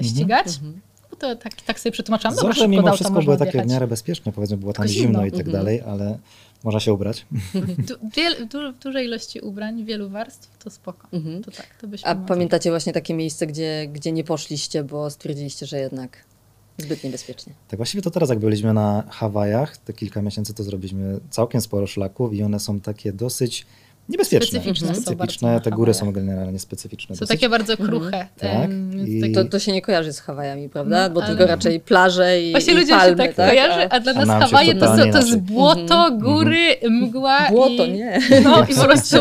[0.00, 0.46] y, ścigać.
[0.46, 0.80] Mhm.
[1.18, 2.34] To tak, tak sobie przetłumaczam.
[2.34, 5.32] Dobra, Zawsze mimo wszystko były takie w miarę bezpieczne, powiedzmy, było tam zimno, zimno i
[5.32, 6.18] tak dalej, ale
[6.64, 7.26] można się ubrać.
[7.86, 7.94] Du,
[8.46, 11.08] du, dużej ilości ubrań, wielu warstw, to spoko.
[11.12, 11.44] Mhm.
[11.44, 15.78] To tak, to A pamiętacie właśnie takie miejsce, gdzie, gdzie nie poszliście, bo stwierdziliście, że
[15.78, 16.24] jednak
[16.78, 17.52] zbyt niebezpiecznie?
[17.68, 21.86] Tak właściwie to teraz jak byliśmy na Hawajach, te kilka miesięcy to zrobiliśmy całkiem sporo
[21.86, 23.66] szlaków i one są takie dosyć
[24.08, 24.60] niebezpieczne.
[24.60, 24.94] Specyficzne.
[24.94, 25.60] specyficzne.
[25.60, 27.16] Te góry są generalnie specyficzne.
[27.16, 27.40] Są dosyć.
[27.40, 28.26] takie bardzo kruche.
[28.38, 28.70] Tak.
[29.06, 29.32] I...
[29.32, 31.10] To, to się nie kojarzy z Hawajami, prawda?
[31.10, 31.28] Bo Ale...
[31.28, 33.50] tylko raczej plaże i Właśnie i ludzie palmy, się tak, tak?
[33.50, 36.18] kojarzy, a dla nas a Hawaje to, to, to jest błoto, mhm.
[36.18, 37.92] góry, mgła Błoto, i...
[37.92, 38.18] nie.
[38.44, 39.16] No i po prostu.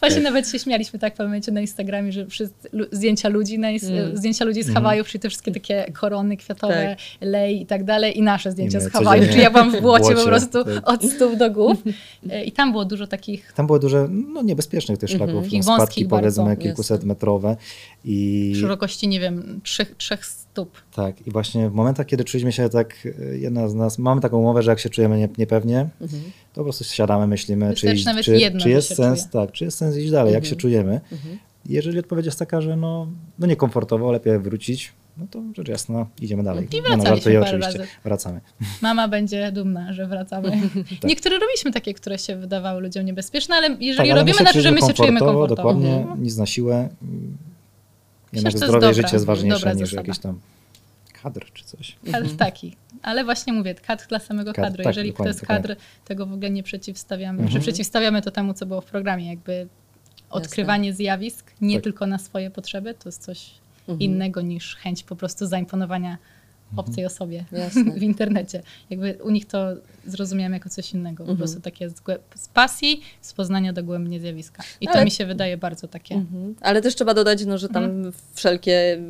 [0.00, 4.16] Właśnie nawet się śmialiśmy tak, pamiętacie na Instagramie, że wszyscy, zdjęcia ludzi, na, mm.
[4.16, 4.84] zdjęcia ludzi z mhm.
[4.84, 7.28] Hawajów, czyli te wszystkie takie korony kwiatowe, tak.
[7.28, 10.24] lej i tak dalej i nasze zdjęcia z Hawajów, czyli ja byłam w błocie po
[10.24, 10.88] prostu tak.
[10.88, 11.82] od stóp do głów.
[12.44, 13.52] I tam było dużo takich...
[13.52, 15.62] Tam było dużo, no niebezpiecznych bezpiecznych tych szlaków, mm -hmm.
[15.62, 17.56] spadki powiedzmy kilkuset metrowe.
[18.04, 18.52] I...
[18.60, 20.76] Szerokości, nie wiem, trzech, trzech stóp.
[20.94, 24.38] Tak i właśnie w momentach, kiedy czuliśmy się tak, e, jedna z nas, mamy taką
[24.38, 26.30] umowę, że jak się czujemy nie, niepewnie, mm -hmm.
[26.52, 30.10] to po prostu siadamy, myślimy, czy, czy, czy jest sens, tak, czy jest sens iść
[30.10, 30.34] dalej, mm -hmm.
[30.34, 30.60] jak się mhm.
[30.60, 31.00] czujemy.
[31.12, 31.38] Mhm.
[31.66, 36.42] Jeżeli odpowiedź jest taka, że no, no niekomfortowo, lepiej wrócić, no to rzecz jasna, idziemy
[36.42, 36.68] dalej.
[36.72, 37.86] I wracaliśmy no, parę razy.
[38.04, 38.40] Wracamy.
[38.82, 40.50] Mama będzie dumna, że wracamy.
[41.00, 41.04] tak.
[41.10, 44.70] Niektóre robiliśmy takie, które się wydawały ludziom niebezpieczne, ale jeżeli tak, ale robimy, znaczy, że
[44.70, 45.56] my się czujemy komfortowo.
[45.56, 46.22] Dokładnie, mhm.
[46.22, 46.88] nic na siłę.
[48.32, 50.02] Jednak zdrowie i życie jest ważniejsze niż zasada.
[50.02, 50.38] jakiś tam
[51.22, 51.96] kadr czy coś.
[52.04, 52.36] Kadr mhm.
[52.36, 52.76] taki.
[53.02, 54.84] Ale właśnie mówię, kadr dla samego kadr, kadru.
[54.84, 57.42] Tak, jeżeli to jest kadr, tego w ogóle nie przeciwstawiamy.
[57.42, 57.62] Mhm.
[57.62, 59.28] przeciwstawiamy to temu, co było w programie.
[59.28, 59.68] Jakby
[60.30, 60.96] odkrywanie Jasne.
[60.96, 61.84] zjawisk, nie tak.
[61.84, 63.50] tylko na swoje potrzeby, to jest coś
[63.88, 64.00] mhm.
[64.00, 66.18] innego niż chęć po prostu zaimponowania
[66.76, 67.84] obcej osobie Jasne.
[67.84, 68.62] w internecie.
[68.90, 69.74] Jakby u nich to
[70.06, 71.16] zrozumiałem jako coś innego.
[71.16, 71.38] Po mhm.
[71.38, 71.94] prostu takie z,
[72.34, 74.62] z, pasji, z poznania dogłębnie zjawiska.
[74.80, 74.98] I Ale...
[74.98, 76.14] to mi się wydaje bardzo takie.
[76.14, 76.54] Mhm.
[76.60, 78.12] Ale też trzeba dodać, no, że tam mhm.
[78.34, 79.02] wszelkie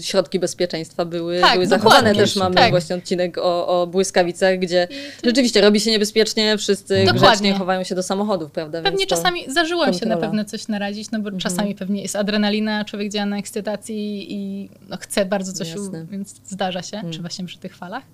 [0.00, 2.14] środki bezpieczeństwa były, tak, były zachowane.
[2.14, 2.70] Też mamy tak.
[2.70, 4.88] właśnie odcinek o, o błyskawicach, gdzie
[5.22, 5.28] to...
[5.28, 7.20] rzeczywiście robi się niebezpiecznie, wszyscy dokładnie.
[7.20, 8.82] grzecznie chowają się do samochodów, prawda?
[8.82, 11.40] Pewnie czasami zdarzyło mi się na pewno coś narazić, no bo mhm.
[11.40, 15.90] czasami pewnie jest adrenalina, człowiek działa na ekscytacji i no, chce bardzo coś, u...
[16.10, 17.12] więc zdarza się, hmm.
[17.12, 18.04] czy właśnie przy tych falach.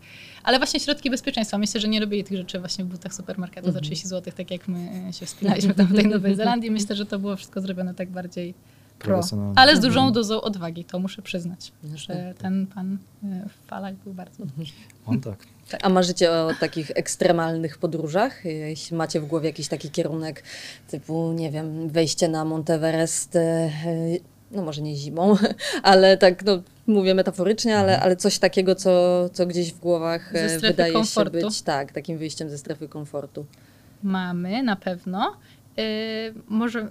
[0.42, 1.58] Ale właśnie środki bezpieczeństwa.
[1.58, 4.20] Myślę, że nie robili tych rzeczy właśnie w butach supermarketu mm za 30 mhm.
[4.20, 6.70] zł, tak jak my się wspinaliśmy tam w tej Nowej Zelandii.
[6.70, 8.54] Myślę, że to było wszystko zrobione tak bardziej
[9.00, 9.20] pro.
[9.56, 10.14] Ale z dużą mhm.
[10.14, 14.66] dozą odwagi, to muszę przyznać, że ten pan e, w falach był bardzo mhm.
[15.06, 15.46] On tak.
[15.82, 18.44] A marzycie o takich ekstremalnych podróżach?
[18.44, 20.42] Jeśli macie w głowie jakiś taki kierunek
[20.88, 23.70] typu, nie wiem, wejście na Monteverest, e,
[24.50, 25.36] no może nie zimą,
[25.82, 28.02] ale tak, no mówię metaforycznie, ale, mhm.
[28.02, 31.40] ale coś takiego, co, co gdzieś w głowach e, wydaje komfortu.
[31.40, 33.46] się być tak, takim wyjściem ze strefy komfortu.
[34.02, 35.36] Mamy na pewno.
[35.76, 35.84] Yy,
[36.48, 36.88] może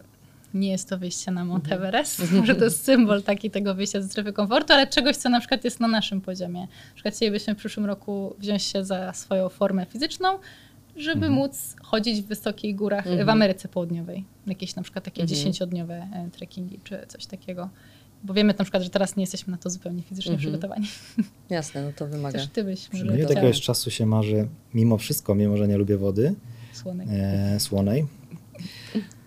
[0.54, 1.82] nie jest to wyjście na Mount mhm.
[1.82, 2.40] Everest, mhm.
[2.42, 5.64] może to jest symbol taki tego wyjścia ze strefy komfortu, ale czegoś, co na przykład
[5.64, 6.62] jest na naszym poziomie.
[6.62, 10.40] Na przykład chcielibyśmy w przyszłym roku wziąć się za swoją formę fizyczną,
[11.00, 11.34] żeby mhm.
[11.34, 13.26] móc chodzić w wysokich górach mhm.
[13.26, 14.26] w Ameryce Południowej.
[14.48, 16.32] Jakieś na przykład takie dziesięciodniowe mhm.
[16.32, 17.70] trekkingi czy coś takiego.
[18.24, 20.40] Bo wiemy na przykład, że teraz nie jesteśmy na to zupełnie fizycznie mhm.
[20.40, 20.88] przygotowani.
[21.50, 22.40] Jasne, no to wymaga.
[22.40, 25.78] Też ty byś może Mnie tego już czasu się marzy, mimo wszystko, mimo że nie
[25.78, 26.36] lubię wody
[26.74, 28.06] słonej, e, słonej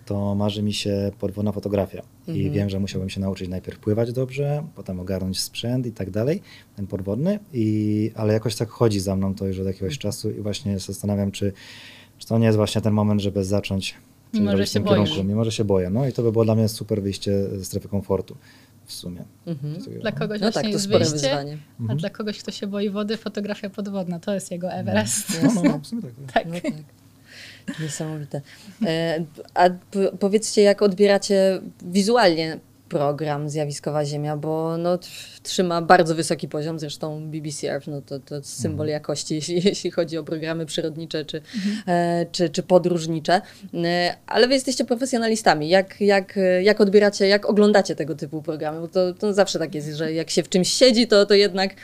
[0.07, 2.03] to marzy mi się podwodna fotografia.
[2.29, 2.53] I mhm.
[2.53, 6.43] wiem, że musiałbym się nauczyć najpierw pływać dobrze, potem ogarnąć sprzęt i tak dalej,
[6.77, 10.01] ten podwodny, i, ale jakoś tak chodzi za mną to już od jakiegoś mhm.
[10.01, 11.53] czasu i właśnie zastanawiam, czy,
[12.19, 13.95] czy to nie jest właśnie ten moment, żeby zacząć
[14.35, 14.85] Mimo, że się.
[14.85, 15.91] Kierunku, mimo, że się boję.
[15.91, 18.37] No i to by było dla mnie super wyjście ze strefy komfortu
[18.85, 19.25] w sumie.
[19.47, 20.01] Mhm.
[20.01, 21.59] Dla kogoś no tak, to jest wyjście, wyzwanie.
[21.79, 21.99] a mhm.
[21.99, 25.43] dla kogoś, kto się boi wody, fotografia podwodna, to jest jego Everest.
[25.43, 26.13] No, no, no w sumie tak.
[26.33, 26.47] tak.
[26.53, 27.02] No, tak.
[27.81, 28.41] Niesamowite.
[28.87, 29.71] E, a
[30.19, 32.59] powiedzcie, jak odbieracie wizualnie
[32.93, 34.99] program Zjawiskowa Ziemia, bo no,
[35.43, 38.89] trzyma bardzo wysoki poziom, zresztą BBC Earth no to, to symbol mhm.
[38.89, 41.83] jakości, jeśli, jeśli chodzi o programy przyrodnicze czy, mhm.
[41.87, 43.41] e, czy, czy podróżnicze.
[43.75, 45.69] E, ale wy jesteście profesjonalistami.
[45.69, 48.81] Jak, jak, jak odbieracie, jak oglądacie tego typu programy?
[48.81, 51.75] Bo to, to zawsze tak jest, że jak się w czymś siedzi, to, to jednak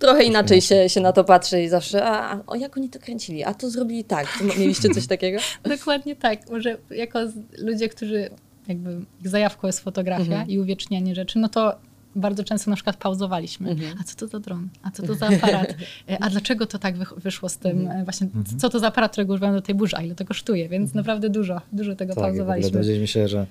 [0.00, 3.44] trochę inaczej się, się na to patrzy i zawsze, a, a jak oni to kręcili,
[3.44, 4.26] a to zrobili tak.
[4.58, 5.38] Mieliście coś takiego?
[5.78, 6.50] Dokładnie tak.
[6.50, 7.18] Może jako
[7.58, 8.30] ludzie, którzy
[8.68, 10.48] jakby ich zajawką jest fotografia mhm.
[10.48, 11.76] i uwiecznianie rzeczy, no to
[12.16, 13.70] bardzo często na przykład pauzowaliśmy.
[13.70, 13.98] Mhm.
[14.00, 14.68] A co to za dron?
[14.82, 15.74] A co to za aparat?
[16.08, 17.80] E, a dlaczego to tak wyszło z tym?
[17.80, 18.00] Mhm.
[18.00, 18.58] E, właśnie, mhm.
[18.58, 19.96] co to za aparat, którego używam do tej burzy?
[19.96, 20.68] A ile to kosztuje?
[20.68, 20.96] Więc mhm.
[20.96, 22.70] naprawdę dużo, dużo tego tak, pauzowaliśmy.
[22.70, 23.46] Dowiedzieliśmy się, że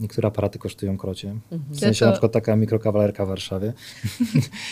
[0.00, 1.30] Niektóre aparaty kosztują krocie.
[1.30, 1.62] Mhm.
[1.70, 2.06] W sensie to...
[2.06, 3.72] na przykład taka mikrokawalerka w Warszawie.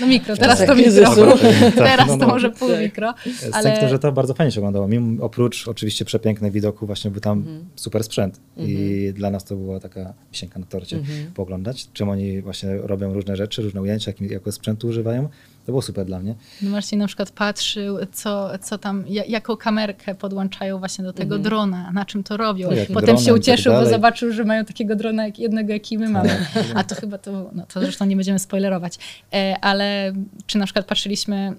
[0.01, 1.15] No mikro, teraz to mikro.
[1.77, 2.81] Teraz no, no, to może pół tak.
[2.81, 3.15] mikro.
[3.53, 3.77] Ale...
[3.77, 4.89] Z tym, że to bardzo fajnie się oglądało.
[4.89, 7.65] Mimo, oprócz oczywiście przepięknych widoków, właśnie był tam mhm.
[7.77, 8.41] super sprzęt.
[8.57, 9.15] I mhm.
[9.15, 11.33] dla nas to była taka wisienka na torcie mhm.
[11.33, 15.29] pooglądać, czym oni właśnie robią różne rzeczy, różne ujęcia, jakiego sprzętu używają.
[15.67, 16.35] To było super dla mnie.
[16.63, 21.43] No Marcin na przykład patrzył, co, co tam, jaką kamerkę podłączają właśnie do tego mhm.
[21.43, 22.69] drona, na czym to robią.
[22.69, 25.73] Tak, Potem dronem, się tak ucieszył, tak bo zobaczył, że mają takiego drona jak jednego,
[25.73, 26.47] jaki my mamy.
[26.75, 28.99] A to chyba to, no to zresztą nie będziemy spoilerować.
[29.33, 30.13] E, ale
[30.47, 31.55] czy na przykład patrzyliśmy,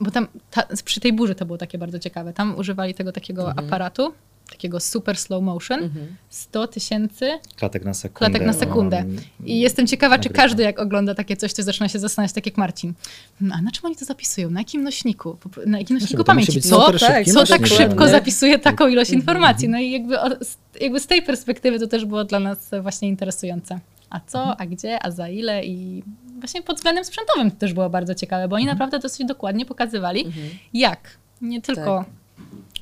[0.00, 2.32] bo tam ta, przy tej burzy to było takie bardzo ciekawe.
[2.32, 3.66] Tam używali tego takiego mhm.
[3.66, 4.12] aparatu,
[4.50, 6.16] takiego super slow motion, mhm.
[6.28, 8.30] 100 tysięcy klatek na sekundę.
[8.30, 9.04] Klatek na sekundę.
[9.44, 12.56] I jestem ciekawa, czy każdy jak ogląda takie coś, to zaczyna się zastanawiać, tak jak
[12.56, 12.92] Marcin.
[13.40, 14.50] No, a na czym oni to zapisują?
[14.50, 15.36] Na jakim nośniku?
[15.66, 16.62] Na jakim nośniku pamięci?
[16.62, 19.20] Co, tak, co tak szybko zapisuje taką ilość mhm.
[19.20, 19.68] informacji?
[19.68, 20.16] No i jakby,
[20.80, 23.80] jakby z tej perspektywy to też było dla nas właśnie interesujące.
[24.10, 24.56] A co, mhm.
[24.58, 26.02] a gdzie, a za ile i
[26.38, 28.78] właśnie pod względem sprzętowym to też było bardzo ciekawe, bo oni mhm.
[28.78, 30.32] naprawdę dosyć dokładnie pokazywali,
[30.74, 32.23] jak nie tylko tak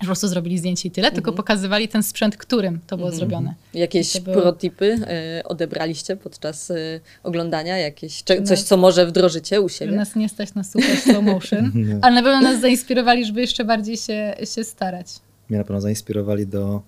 [0.03, 1.15] po prostu zrobili zdjęcie i tyle, mhm.
[1.15, 3.19] tylko pokazywali ten sprzęt, którym to było mhm.
[3.19, 3.55] zrobione.
[3.75, 4.41] Jakieś było...
[4.41, 7.79] protipy e, odebraliście podczas e, oglądania?
[7.79, 9.93] Jakieś, coś, nas, co może wdrożycie u siebie?
[9.93, 13.97] Nas nie stać na super slow motion, ale na pewno nas zainspirowali, żeby jeszcze bardziej
[13.97, 15.07] się, się starać.
[15.49, 16.83] Mnie na pewno zainspirowali do,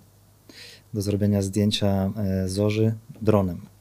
[0.94, 3.73] do zrobienia zdjęcia e, zorzy dronem.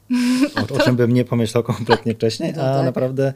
[0.55, 2.85] O, o, czym bym nie pomyślał kompletnie wcześniej, no a tak.
[2.85, 3.33] naprawdę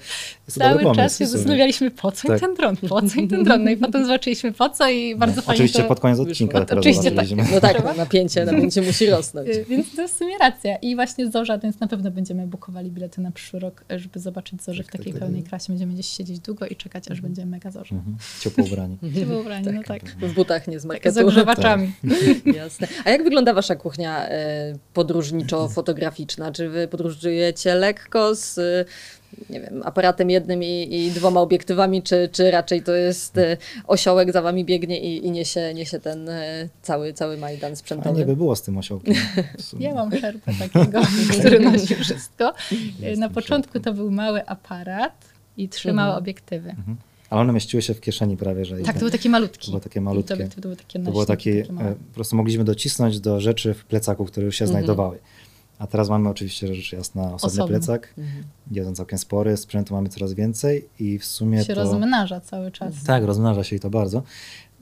[0.47, 2.39] jest Cały to czas się zastanawialiśmy, po co tak.
[2.39, 3.63] ten dron, po co i ten dron.
[3.63, 6.85] No i potem zobaczyliśmy po co i bardzo no, fajnie Oczywiście pod koniec odcinka teraz
[6.85, 7.27] Oczywiście tak.
[7.51, 9.49] No tak, napięcie, napięcie musi rosnąć.
[9.49, 10.75] Y, więc to jest w sumie racja.
[10.75, 14.83] I właśnie Zorza, więc na pewno będziemy bukowali bilety na przyszły rok, żeby zobaczyć Zorzy
[14.83, 15.65] tak, w takiej tak, pełnej krasie.
[15.69, 17.21] Będziemy gdzieś siedzieć długo i czekać, aż mhm.
[17.21, 17.95] będzie mega Zorza.
[17.95, 18.17] Mhm.
[18.39, 18.97] Ciepło ubrani.
[19.19, 20.03] Ciepło ubrani, no tak.
[20.03, 21.15] W butach nie z marketu.
[21.15, 21.91] Z ogrzewaczami.
[22.55, 22.87] Jasne.
[23.05, 26.51] A jak wygląda wasza kuchnia e, podróżniczo-fotograficzna?
[26.51, 28.59] Czy wy podróżujecie lekko z
[29.49, 34.31] nie wiem, aparatem jednym i, i, dwoma obiektywami, czy, czy raczej to jest e, osiołek
[34.31, 38.15] za wami biegnie i, i niesie, niesie ten e, cały, cały majdan sprzętowy?
[38.15, 39.15] A nie by było z tym osiołkiem.
[39.79, 41.01] Ja mam szerpę takiego,
[41.39, 42.53] który nosi wszystko.
[43.17, 45.25] Na początku to był mały aparat
[45.57, 46.23] i trzy małe mhm.
[46.23, 46.69] obiektywy.
[46.69, 46.97] Mhm.
[47.29, 48.77] Ale one mieściły się w kieszeni prawie, że...
[48.77, 49.65] Tak, to były takie malutkie.
[49.65, 50.47] To było takie malutkie.
[50.47, 53.85] To, były takie, to było takie, takie e, po prostu mogliśmy docisnąć do rzeczy w
[53.85, 54.73] plecaku, które już się mhm.
[54.73, 55.19] znajdowały.
[55.79, 57.67] A teraz mamy oczywiście rzecz jasna osobny Osobny.
[57.67, 58.13] plecak.
[58.17, 58.43] Mhm.
[58.71, 61.83] Jeden całkiem spory, sprzętu mamy coraz więcej i w sumie się to...
[61.83, 63.03] rozmnaża cały czas.
[63.03, 64.23] Tak, rozmnaża się i to bardzo.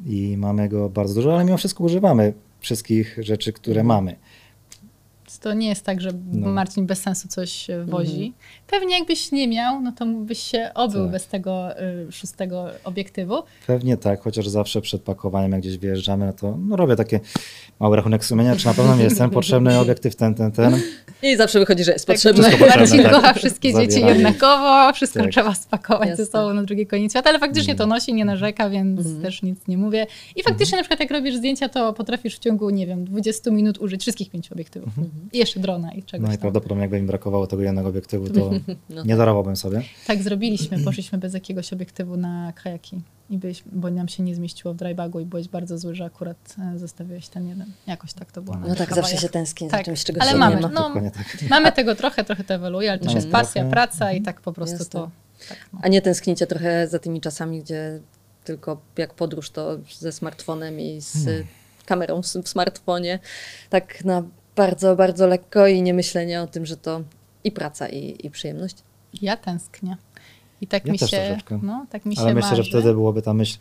[0.05, 3.87] I mamy go bardzo dużo, ale mimo wszystko używamy wszystkich rzeczy, które mhm.
[5.39, 6.47] To nie jest tak, że no.
[6.47, 8.11] Marcin bez sensu coś e, wozi.
[8.11, 8.33] Mhm.
[8.67, 11.11] Pewnie jakbyś nie miał, no to byś się obył tak.
[11.11, 13.43] bez tego y, szóstego obiektywu.
[13.67, 17.19] Pewnie tak, chociaż zawsze przed pakowaniem, jak gdzieś wyjeżdżamy, no to no, robię takie
[17.79, 20.79] mały rachunek sumienia, czy na pewno mi jest ten potrzebny obiektyw, ten, ten, ten.
[21.23, 22.43] I zawsze wychodzi, że jest tak, potrzebny.
[22.67, 23.11] Marcin tak.
[23.11, 25.31] kocha wszystkie dzieci jednakowo, wszystko tak.
[25.31, 26.25] trzeba spakować Jasne.
[26.25, 27.77] ze sobą na drugiej koniec świata, ale faktycznie mm.
[27.77, 29.21] to nosi, nie narzeka, więc mm.
[29.21, 30.07] też nic nie mówię.
[30.35, 30.79] I faktycznie mm.
[30.79, 34.29] na przykład jak robisz zdjęcia, to potrafisz w ciągu, nie wiem, 20 minut użyć wszystkich
[34.29, 34.97] pięciu obiektywów.
[34.97, 35.11] Mm.
[35.33, 38.51] I jeszcze drona i czegoś No i prawdopodobnie jakby mi brakowało tego jednego obiektywu, to
[38.89, 39.81] no nie darowałbym sobie.
[40.07, 43.01] Tak zrobiliśmy, poszliśmy bez jakiegoś obiektywu na kajaki.
[43.29, 46.55] I byliśmy, bo nam się nie zmieściło w drybagu i byłeś bardzo zły, że akurat
[46.59, 47.71] e, zostawiłeś ten jeden.
[47.87, 48.57] Jakoś tak to było.
[48.57, 49.79] No tak, zawsze się tęskni tak.
[49.79, 50.67] za czymś, czego ale się mamy, nie ma.
[50.67, 51.49] No, tak.
[51.49, 54.77] mamy tego trochę, trochę to ewoluuje, ale też jest pasja, praca i tak po prostu
[54.77, 54.85] Jasne.
[54.85, 55.11] to...
[55.49, 55.79] Tak, no.
[55.83, 57.99] A nie tęsknicie trochę za tymi czasami, gdzie
[58.43, 61.45] tylko jak podróż to ze smartfonem i z hmm.
[61.85, 63.19] kamerą w smartfonie,
[63.69, 64.23] tak na
[64.55, 67.01] bardzo, bardzo lekko i nie myślenie o tym, że to
[67.43, 68.75] i praca, i, i przyjemność.
[69.21, 69.97] Ja tęsknię.
[70.61, 72.63] I tak ja mi się, no, tak mi Ale się myślę, marzy.
[72.63, 73.57] że wtedy byłoby ta myśl,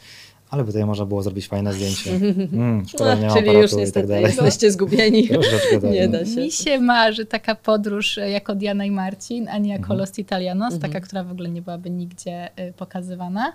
[0.51, 2.11] ale by tutaj można było zrobić fajne zdjęcie.
[2.53, 5.29] Mm, szkoda, nie Czyli już niestety tak jesteście zgubieni.
[5.93, 6.41] nie da się.
[6.41, 10.01] Mi się marzy taka podróż e, jako Diana i Marcin, a nie jako mhm.
[10.01, 11.05] Lost Italianos, taka, mhm.
[11.05, 13.53] która w ogóle nie byłaby nigdzie e, pokazywana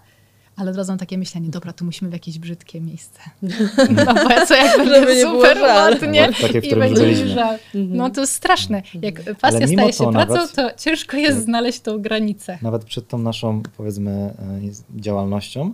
[0.59, 3.19] ale od razu mam takie myślenie, dobra, tu musimy w jakieś brzydkie miejsce.
[3.95, 6.29] No bo co jak będzie super ładnie
[6.63, 7.57] i będzie żal.
[7.73, 8.77] No to jest straszne.
[8.77, 9.03] Mhm.
[9.03, 12.57] Jak pasja staje się pracą, nawet, to ciężko jest tak, znaleźć tą granicę.
[12.61, 14.31] Nawet przed tą naszą, powiedzmy, e,
[15.01, 15.73] działalnością,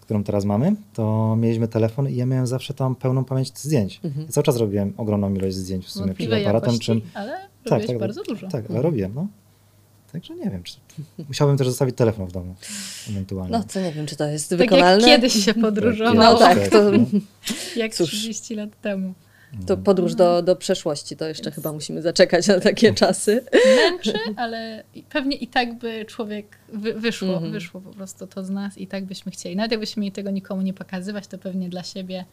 [0.00, 4.00] którą teraz mamy, to mieliśmy telefon i ja miałem zawsze tam pełną pamięć zdjęć.
[4.04, 4.28] Mhm.
[4.28, 6.54] cały czas robiłem ogromną ilość zdjęć w sumie przed aparatem.
[6.54, 7.00] Jakości, czym...
[7.14, 7.32] Ale
[7.64, 8.46] tak, tak, bardzo dużo.
[8.46, 8.82] Tak, ale mhm.
[8.82, 9.26] robiłem, no.
[10.14, 10.76] Także nie wiem, czy
[11.28, 12.54] musiałbym też zostawić telefon w domu
[13.10, 13.52] ewentualnie.
[13.52, 15.08] No to nie wiem, czy to jest tak wykonalne.
[15.08, 16.14] Jak kiedyś się podróżowało.
[16.14, 16.90] No tak, to...
[17.76, 18.10] jak Cóż.
[18.10, 19.14] 30 lat temu.
[19.66, 21.54] To podróż do, do przeszłości, to jeszcze Więc...
[21.54, 23.44] chyba musimy zaczekać na takie czasy.
[23.76, 27.52] Męczy, ale pewnie i tak by człowiek wy, wyszło, mm -hmm.
[27.52, 29.56] wyszło po prostu to z nas i tak byśmy chcieli.
[29.56, 32.24] Nawet jakbyśmy mieli tego nikomu nie pokazywać, to pewnie dla siebie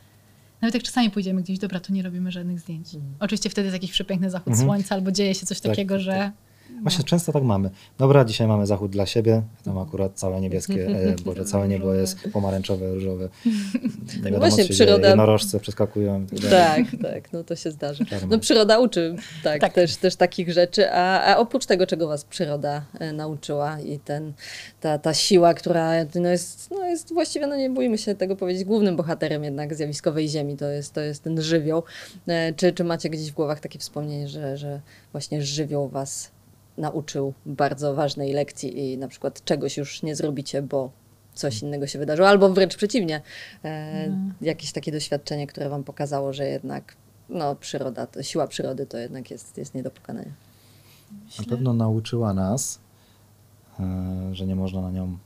[0.62, 2.96] nawet jak czasami pójdziemy gdzieś, dobra, to nie robimy żadnych zdjęć.
[2.96, 3.08] Mm.
[3.20, 4.63] Oczywiście wtedy jest jakiś przepiękny zachód mm -hmm.
[4.63, 6.32] słońca albo dzieje się coś tak, takiego, tak, że tak.
[6.81, 7.69] Właśnie często tak mamy.
[7.97, 12.17] Dobra, dzisiaj mamy zachód dla siebie, tam akurat całe niebieskie, e, boże, całe niebo jest
[12.34, 13.29] pomarańczowe, różowe.
[13.45, 15.07] Nie wiadomo, Właśnie przyroda...
[15.07, 16.25] Jednorożce przeskakują.
[16.27, 18.05] Tak, tak, tak, no to się zdarza.
[18.29, 19.73] No przyroda uczy tak, tak.
[19.73, 24.34] Też, też takich rzeczy, a, a oprócz tego, czego was przyroda e, nauczyła i ten,
[24.79, 28.63] ta, ta siła, która no jest, no jest właściwie, no nie bójmy się tego powiedzieć,
[28.63, 31.84] głównym bohaterem jednak zjawiskowej ziemi, to jest, to jest ten żywioł.
[32.27, 34.81] E, czy, czy macie gdzieś w głowach takie wspomnienie, że, że
[35.12, 36.31] właśnie żywioł was
[36.77, 40.91] nauczył bardzo ważnej lekcji i na przykład czegoś już nie zrobicie, bo
[41.34, 43.21] coś innego się wydarzyło, albo wręcz przeciwnie,
[43.63, 44.34] e, no.
[44.41, 46.95] jakieś takie doświadczenie, które wam pokazało, że jednak
[47.29, 50.31] no, przyroda, to, siła przyrody to jednak jest, jest nie do pokonania.
[51.39, 52.79] Na pewno nauczyła nas,
[53.79, 55.17] e, że nie można na nią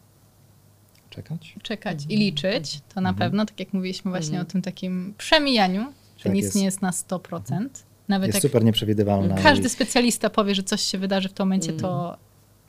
[1.10, 1.56] czekać.
[1.62, 2.12] Czekać mhm.
[2.12, 3.16] i liczyć, to na mhm.
[3.16, 4.48] pewno, tak jak mówiliśmy właśnie mhm.
[4.48, 6.56] o tym takim przemijaniu, że tak nic jest.
[6.56, 7.68] nie jest na 100%.
[8.08, 9.36] Nawet jest super nieprzewidywalna.
[9.36, 9.70] Każdy i...
[9.70, 11.82] specjalista powie, że coś się wydarzy w tym momencie, mm.
[11.82, 12.18] to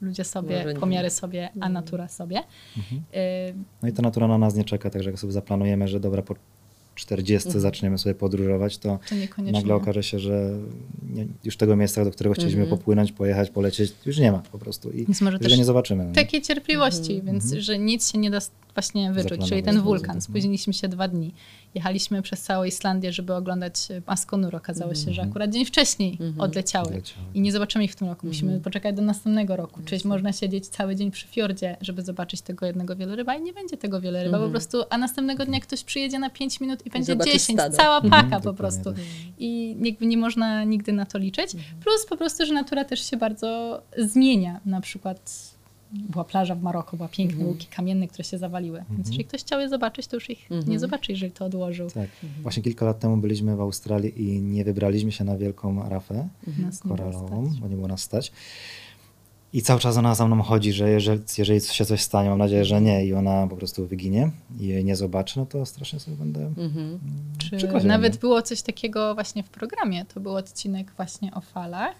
[0.01, 2.42] ludzie sobie, Może pomiary sobie, a natura sobie.
[2.77, 3.03] Mhm.
[3.14, 3.55] Y...
[3.83, 6.35] No i ta natura na nas nie czeka, także jak sobie zaplanujemy, że dobra, po
[6.94, 7.62] 40 mhm.
[7.62, 8.99] zaczniemy sobie podróżować, to,
[9.37, 10.51] to nagle okaże się, że
[11.11, 12.79] nie, już tego miejsca, do którego chcieliśmy mhm.
[12.79, 16.05] popłynąć, pojechać, polecieć, już nie ma po prostu i już go nie zobaczymy.
[16.05, 17.25] No takiej cierpliwości, mhm.
[17.25, 18.40] więc że nic się nie da
[18.76, 20.20] właśnie wyczuć, czyli ten wulkan.
[20.20, 21.34] Spóźniliśmy się dwa dni.
[21.74, 24.56] Jechaliśmy przez całą Islandię, żeby oglądać Askonur.
[24.56, 25.28] Okazało się, że mhm.
[25.28, 26.40] akurat dzień wcześniej mhm.
[26.40, 27.02] odleciały.
[27.34, 28.26] I nie zobaczymy ich w tym roku.
[28.26, 29.80] Musimy poczekać do następnego roku.
[29.84, 33.76] Czyli można siedzieć cały dzień przy fiordzie, żeby zobaczyć tego jednego wieloryba i nie będzie
[33.76, 37.32] tego wieloryba po prostu, a następnego dnia ktoś przyjedzie na 5 minut i będzie Zobaczysz
[37.32, 37.58] 10.
[37.58, 37.76] Stado.
[37.76, 38.84] Cała paka po prostu.
[38.84, 38.94] Tak.
[39.38, 41.50] I jakby nie można nigdy na to liczyć.
[41.80, 44.60] Plus po prostu, że natura też się bardzo zmienia.
[44.66, 45.56] Na przykład
[45.92, 47.49] była plaża w Maroku, była piękne mm.
[47.49, 48.79] łuki kamienne, które się zawaliły.
[48.79, 48.96] Mm.
[48.96, 51.90] Więc jeżeli ktoś chciał je zobaczyć, to już ich mm nie zobaczy, jeżeli to odłożył.
[51.90, 52.09] Tak.
[52.09, 52.42] -hmm.
[52.42, 56.29] Właśnie kilka lat temu byliśmy w Australii i nie wybraliśmy się na wielką rafę
[56.88, 58.33] koralową, bo nie było nas stać.
[59.53, 62.64] I cały czas ona za mną chodzi, że jeżeli, jeżeli się coś stanie, mam nadzieję,
[62.64, 66.16] że nie i ona po prostu wyginie i jej nie zobaczy, no to strasznie sobie
[66.16, 66.99] będę mm
[67.59, 71.96] Czy nawet było coś takiego właśnie w programie, to był odcinek właśnie o falach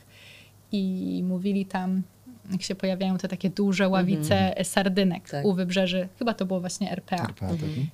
[0.73, 2.03] i mówili tam
[2.53, 5.45] jak się pojawiają te takie duże ławice mm sardynek tak.
[5.45, 6.09] u wybrzeży.
[6.19, 7.17] Chyba to było właśnie RPA.
[7.17, 7.85] RPA mm -hmm.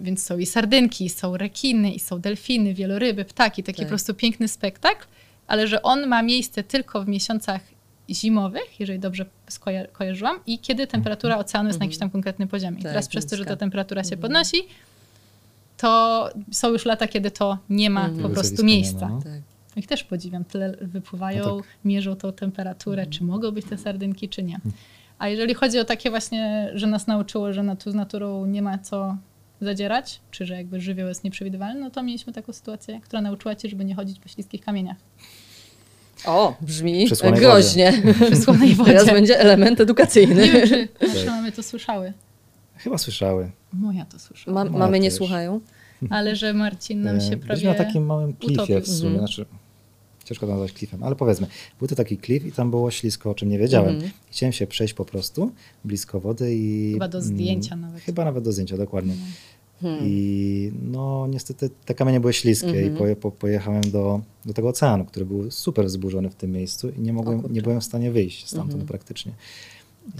[0.00, 3.62] Więc są i sardynki, są rekiny, i są delfiny, wieloryby, ptaki.
[3.62, 3.86] Taki tak.
[3.86, 5.06] po prostu piękny spektakl,
[5.46, 7.60] ale że on ma miejsce tylko w miesiącach
[8.10, 11.46] zimowych, jeżeli dobrze skojar kojarzyłam, i kiedy temperatura mhm.
[11.46, 12.78] oceanu jest na jakimś tam konkretnym poziomie.
[12.78, 14.20] I tak, teraz przez to, że ta temperatura się mhm.
[14.22, 14.56] podnosi,
[15.76, 19.08] to są już lata, kiedy to nie ma po prostu miejsca.
[19.08, 19.22] No.
[19.22, 19.32] Tak.
[19.76, 20.44] Ich też podziwiam.
[20.44, 21.66] Tyle wypływają, no tak.
[21.84, 23.12] mierzą tą temperaturę, mhm.
[23.12, 24.54] czy mogą być te sardynki, czy nie.
[24.54, 24.74] Mhm.
[25.18, 28.62] A jeżeli chodzi o takie właśnie, że nas nauczyło, że na, tu z naturą nie
[28.62, 29.16] ma co
[29.60, 33.68] zadzierać, czy że jakby żywioł jest nieprzewidywalny, no to mieliśmy taką sytuację, która nauczyła cię,
[33.68, 34.96] żeby nie chodzić po śliskich kamieniach.
[36.24, 37.92] O, brzmi groźnie.
[38.30, 38.92] Przysłonej wodzie.
[38.92, 40.42] Teraz będzie element edukacyjny.
[40.42, 42.12] Nie wiem, czy nasze mamy to słyszały.
[42.76, 43.50] Chyba słyszały.
[43.72, 44.64] Moja to słyszała.
[44.64, 45.60] Ma, mamy nie słuchają?
[46.10, 49.18] Ale że Marcin nam się prawie Byliśmy na takim małym klifie w sumie.
[49.18, 49.46] Znaczy,
[50.26, 51.46] ciężko to nazwać klifem, ale powiedzmy,
[51.78, 53.96] był to taki klif i tam było ślisko, o czym nie wiedziałem.
[53.96, 54.10] Mm.
[54.30, 55.52] Chciałem się przejść po prostu
[55.84, 56.92] blisko wody i...
[56.92, 58.02] Chyba do zdjęcia mm, nawet.
[58.02, 59.14] Chyba nawet do zdjęcia, dokładnie.
[59.80, 60.00] Hmm.
[60.04, 62.86] I no niestety te kamienie były śliskie mm -hmm.
[62.86, 63.16] i mhm.
[63.16, 67.00] po, po, pojechałem do, do tego oceanu, który był super zburzony w tym miejscu i
[67.00, 68.88] nie, mogłem, nie byłem w stanie wyjść stamtąd mm -hmm.
[68.88, 69.32] praktycznie.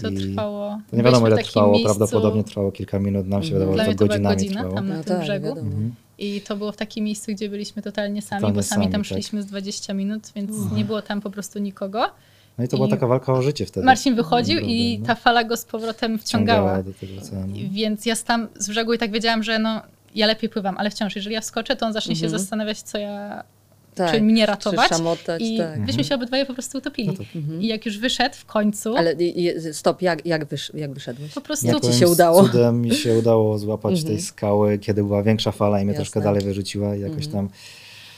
[0.01, 0.81] To I trwało.
[0.89, 1.95] To nie wiadomo ile trwało, miejscu...
[1.95, 3.59] prawdopodobnie trwało kilka minut, nam się mm.
[3.59, 4.75] wydawało, że to godzinami godzina, trwało.
[4.75, 5.51] tam na no tym tak, brzegu.
[5.51, 5.91] Mm.
[6.17, 9.01] I to było w takim miejscu, gdzie byliśmy totalnie sami, totalnie bo sami, sami tam
[9.01, 9.11] tak.
[9.11, 12.05] szliśmy z 20 minut, więc nie było tam po prostu nikogo.
[12.57, 13.85] No i to I była taka walka o życie wtedy.
[13.85, 15.07] Marcin wychodził i no.
[15.07, 16.83] ta fala go z powrotem wciągała.
[17.21, 17.55] oceanu.
[17.71, 19.81] Więc ja tam z brzegu i tak wiedziałam, że no,
[20.15, 22.31] ja lepiej pływam, ale wciąż, jeżeli ja wskoczę, to on zacznie mhm.
[22.31, 23.43] się zastanawiać, co ja
[23.97, 24.89] tak, czy mnie ratować.
[24.89, 25.85] Szamotać, I tak.
[25.85, 27.07] byśmy się obydwoje po prostu utopili.
[27.07, 27.61] No to, mhm.
[27.61, 28.97] I jak już wyszedł w końcu.
[28.97, 29.15] Ale
[29.71, 31.33] stop, jak, jak, wysz, jak wyszedłeś?
[31.33, 32.43] Po prostu jak ci się udało.
[32.43, 34.21] Cudem mi się udało złapać tej mhm.
[34.21, 36.03] skały, kiedy była większa fala i mnie Jasne.
[36.03, 37.31] troszkę dalej wyrzuciła i jakoś mhm.
[37.31, 37.49] tam.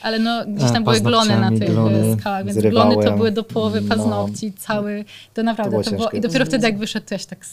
[0.01, 2.89] Ale no, gdzieś tam były glony na tych glony skałach, więc zrywałem.
[2.89, 3.95] glony to były do połowy no.
[3.95, 7.15] paznokci, no, cały, to naprawdę to było, to było I dopiero wtedy jak wyszedł, to
[7.15, 7.45] ja się tak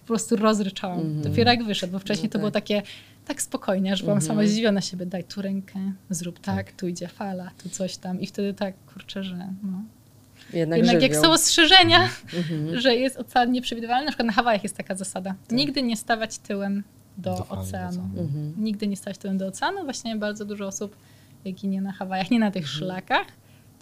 [0.00, 1.00] po prostu rozryczałam.
[1.00, 1.22] Mm.
[1.22, 2.62] Dopiero jak wyszedł, bo wcześniej no to było tak.
[2.62, 2.82] takie
[3.24, 4.28] tak spokojnie, że byłam mm.
[4.28, 8.20] sama zdziwiona siebie, daj tu rękę, zrób tak, tak, tu idzie fala, tu coś tam
[8.20, 9.82] i wtedy tak, kurczę, że no.
[10.52, 12.76] Jednak, Jednak jak są ostrzeżenia, mm-hmm.
[12.82, 15.58] że jest ocean nieprzewidywalny, na przykład na Hawajach jest taka zasada, tak.
[15.58, 16.82] nigdy nie stawać tyłem
[17.18, 18.08] do, do oceanu.
[18.16, 18.58] Mm-hmm.
[18.58, 19.84] Nigdy nie stawać tyłem do oceanu.
[19.84, 20.96] Właśnie bardzo dużo osób
[21.44, 22.78] jak i nie na Hawajach, nie na tych mhm.
[22.78, 23.26] szlakach,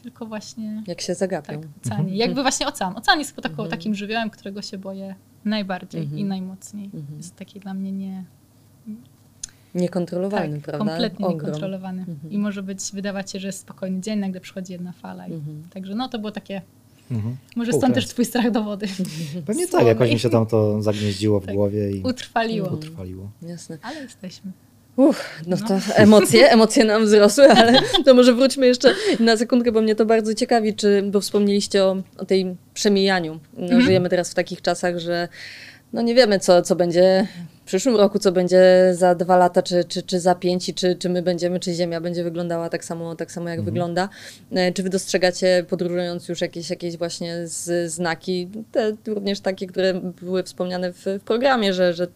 [0.03, 0.82] tylko właśnie...
[0.86, 1.61] Jak się zagapią.
[1.61, 2.01] Tak, oceanie.
[2.01, 2.16] Mhm.
[2.16, 2.97] Jakby właśnie ocean.
[2.97, 3.70] Ocean jest taką, mhm.
[3.70, 5.14] takim żywiołem, którego się boję
[5.45, 6.90] najbardziej i najmocniej.
[7.16, 8.24] Jest taki dla mnie nie...
[9.75, 10.85] Niekontrolowany, tak, prawda?
[10.85, 11.47] kompletnie Ogrom.
[11.47, 12.01] niekontrolowany.
[12.01, 12.33] Mhm.
[12.33, 15.27] I może być, wydawać się, że jest spokojny dzień, nagle przychodzi jedna fala.
[15.27, 15.62] I, mhm.
[15.70, 16.62] Także no to było takie...
[17.11, 17.37] Mhm.
[17.57, 18.87] Może stąd też twój strach do wody.
[19.47, 21.55] Pewnie tak, jakoś mi się tam to zagnieździło w tak.
[21.55, 22.68] głowie i utrwaliło.
[22.68, 23.31] utrwaliło.
[23.43, 23.79] Jasne.
[23.83, 24.53] Ale jesteśmy.
[24.97, 29.73] Uff, no, no, to emocje, emocje nam wzrosły, ale to może wróćmy jeszcze na sekundkę,
[29.73, 33.41] bo mnie to bardzo ciekawi, czy, bo wspomnieliście o, o tej przemijaniu.
[33.57, 33.83] No, mhm.
[33.83, 35.29] Żyjemy teraz w takich czasach, że
[35.93, 37.27] no nie wiemy, co, co będzie
[37.62, 40.96] w przyszłym roku, co będzie za dwa lata, czy, czy, czy za pięć, i czy,
[40.96, 43.74] czy my będziemy, czy Ziemia będzie wyglądała tak samo, tak samo jak mhm.
[43.74, 44.08] wygląda.
[44.52, 49.94] E, czy wy dostrzegacie, podróżując już jakieś, jakieś właśnie z, znaki, te również takie, które
[49.94, 52.06] były wspomniane w, w programie, że, że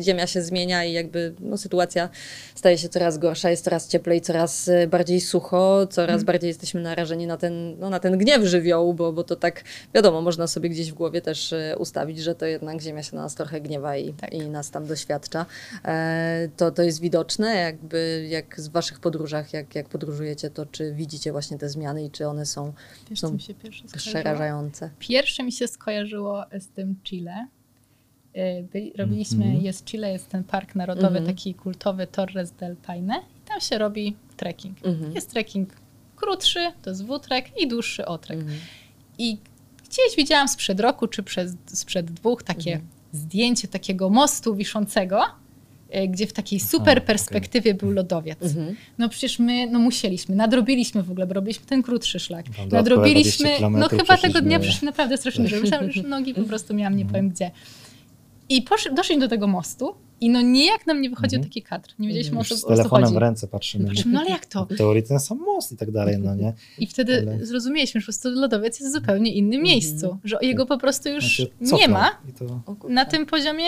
[0.00, 2.08] ziemia się zmienia i jakby no, sytuacja
[2.54, 6.24] staje się coraz gorsza, jest coraz cieplej, coraz e, bardziej sucho, coraz mm.
[6.24, 10.22] bardziej jesteśmy narażeni na ten, no, na ten gniew żywiołu, bo, bo to tak wiadomo,
[10.22, 13.34] można sobie gdzieś w głowie też e, ustawić, że to jednak ziemia się na nas
[13.34, 14.32] trochę gniewa i, tak.
[14.32, 15.46] i nas tam doświadcza.
[15.84, 20.92] E, to, to jest widoczne, jakby jak z waszych podróżach, jak, jak podróżujecie, to czy
[20.92, 22.72] widzicie właśnie te zmiany i czy one są,
[23.10, 23.36] Wiesz, są
[23.96, 24.90] przerażające?
[24.98, 27.55] Pierwsze mi się skojarzyło z tym Chile, Y,
[28.72, 29.62] byli, robiliśmy, mm -hmm.
[29.62, 31.26] jest Chile, jest ten park narodowy, mm -hmm.
[31.26, 34.86] taki kultowy Torres del Paine i tam się robi trekking.
[34.86, 35.14] Mm -hmm.
[35.14, 35.72] Jest trekking
[36.16, 38.38] krótszy, to jest wutrek i dłuższy otrek.
[38.38, 38.58] Mhm.
[39.18, 39.38] I
[39.84, 42.90] gdzieś widziałam sprzed roku czy przez, sprzed dwóch takie mhm.
[43.12, 45.22] zdjęcie takiego mostu wiszącego,
[45.96, 47.78] y, gdzie w takiej super perspektywie okay.
[47.78, 48.42] był lodowiec.
[48.42, 48.76] Mhm.
[48.98, 52.46] No przecież my no musieliśmy, nadrobiliśmy w ogóle, bo robiliśmy ten krótszy szlak.
[52.72, 55.60] nadrobiliśmy, no chyba tego dnia przyszliśmy naprawdę strasznie dużo.
[55.60, 57.12] Myślałam, że nogi po prostu miałam nie mhm.
[57.12, 57.50] powiem gdzie.
[58.48, 61.50] I poszli, doszliśmy do tego mostu i no niejak nam nie wychodził mm -hmm.
[61.50, 61.88] taki kadr.
[61.98, 63.88] Nie wiedzieliśmy Już o co, z telefonem w ręce patrzymy.
[63.88, 64.66] patrzymy no ale jak to?
[64.70, 66.52] W teorii ten sam most i tak dalej, no nie?
[66.78, 67.46] I wtedy ale...
[67.46, 69.64] zrozumieliśmy, że po prostu lodowiec jest w zupełnie innym -hmm.
[69.64, 72.62] miejscu, że jego po prostu już nie ma to...
[72.88, 73.64] na tym poziomie,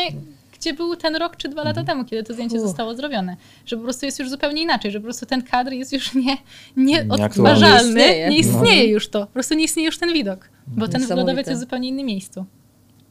[0.59, 3.37] gdzie był ten rok czy dwa lata temu, kiedy to zdjęcie zostało zrobione.
[3.67, 6.37] Że po prostu jest już zupełnie inaczej, że po prostu ten kadr jest już nie,
[6.77, 8.93] nieodtwarzalny, nie istnieje, nie istnieje no.
[8.93, 9.27] już to.
[9.27, 12.45] Po prostu nie istnieje już ten widok, bo ten lodowiec jest w zupełnie innym miejscu.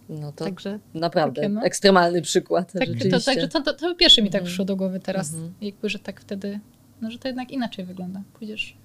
[0.09, 1.61] No to Także, naprawdę takie, no.
[1.61, 2.71] ekstremalny przykład.
[2.71, 4.45] Tak, to, także to, to, to pierwsze mi tak mhm.
[4.45, 5.53] przyszło do głowy teraz, mhm.
[5.61, 6.59] jakby, że tak wtedy,
[7.01, 8.21] no że to jednak inaczej wygląda.
[8.33, 8.77] Pójdziesz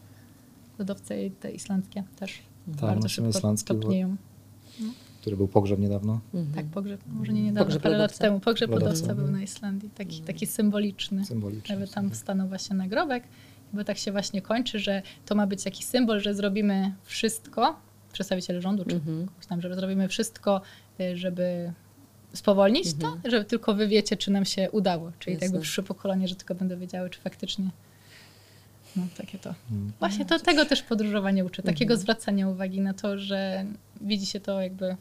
[0.78, 4.16] lodowce te islandzkie też tak, bardzo szybko topnieją.
[4.80, 4.86] No.
[5.20, 6.20] Który był pogrzeb niedawno?
[6.34, 6.54] Mhm.
[6.54, 8.40] Tak, pogrzeb, może nie niedawno, pogrzeb parę lat temu.
[8.40, 10.26] Pogrzeb lodowca, był na Islandii, taki, mhm.
[10.26, 11.24] taki symboliczny.
[11.24, 11.74] Symboliczny.
[11.74, 13.24] Nawet tam stanął właśnie nagrobek,
[13.72, 17.76] bo tak się właśnie kończy, że to ma być jakiś symbol, że zrobimy wszystko,
[18.12, 19.26] przedstawiciele rządu, czy mhm.
[19.26, 20.60] kogoś tam, że zrobimy wszystko,
[21.14, 21.72] żeby
[22.34, 23.20] spowolnić mhm.
[23.22, 25.12] to, że tylko wy wiecie, czy nam się udało.
[25.18, 25.46] Czyli Jasne.
[25.46, 27.70] jakby przyszłe pokolenie, że tylko będą wiedziały, czy faktycznie
[28.96, 29.54] no, takie to.
[29.70, 29.92] Mhm.
[29.98, 31.62] Właśnie to tego też podróżowanie uczy.
[31.62, 32.00] Takiego mhm.
[32.00, 33.64] zwracania uwagi na to, że
[34.00, 34.96] widzi się to jakby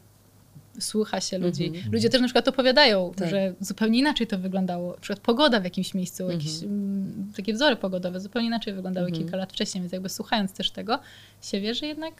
[0.80, 1.66] słucha się ludzi.
[1.66, 1.92] Mhm.
[1.92, 3.30] Ludzie też na przykład opowiadają, tak.
[3.30, 4.90] że zupełnie inaczej to wyglądało.
[4.92, 6.40] Na przykład pogoda w jakimś miejscu, mhm.
[6.40, 9.22] jakieś m, takie wzory pogodowe zupełnie inaczej wyglądały mhm.
[9.24, 10.98] kilka lat wcześniej, więc jakby słuchając też tego,
[11.42, 12.14] się wie, że jednak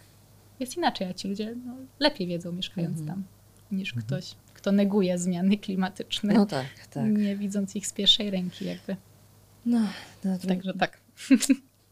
[0.61, 3.09] jest inaczej, a ci ludzie no, lepiej wiedzą mieszkając mhm.
[3.09, 3.25] tam
[3.73, 4.07] niż mhm.
[4.07, 6.35] ktoś, kto neguje zmiany klimatyczne.
[6.35, 7.05] No tak, tak.
[7.05, 8.97] Nie widząc ich z pierwszej ręki jakby.
[9.67, 9.81] No,
[10.25, 11.01] no Także tak.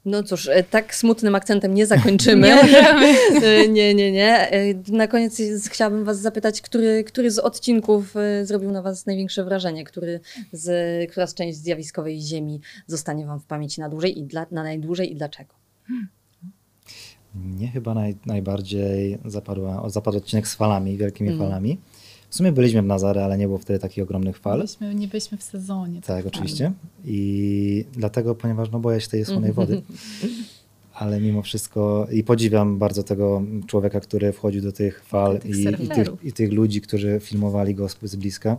[0.05, 2.49] No cóż, e, tak smutnym akcentem nie zakończymy.
[2.49, 2.61] nie,
[3.49, 4.51] e, nie, nie, nie.
[4.51, 9.85] E, na koniec chciałabym Was zapytać, który, który z odcinków zrobił na Was największe wrażenie?
[9.85, 10.21] Który
[10.53, 14.63] z, która z część zjawiskowej Ziemi zostanie Wam w pamięci na dłużej i dla, na
[14.63, 15.55] najdłużej i dlaczego?
[17.35, 21.41] Mnie chyba naj, najbardziej zapadła, zapadł odcinek z falami, wielkimi mm.
[21.41, 21.79] falami.
[22.31, 24.59] W sumie byliśmy w Nazaré, ale nie było wtedy takich ogromnych fal.
[24.59, 26.01] Byliśmy, nie byliśmy w sezonie.
[26.01, 26.73] Tak, oczywiście.
[27.05, 29.83] I dlatego, ponieważ no, boję się tej słonej wody.
[31.01, 35.61] ale mimo wszystko i podziwiam bardzo tego człowieka, który wchodził do tych fal tych i,
[35.61, 38.57] i, tych, i, tych, ludzi, którzy filmowali go z, bliska.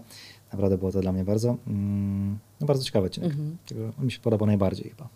[0.54, 3.34] Naprawdę było to dla mnie bardzo, mm, no, bardzo ciekawy odcinek.
[3.34, 4.04] Mm -hmm.
[4.04, 5.10] mi się podobał najbardziej chyba.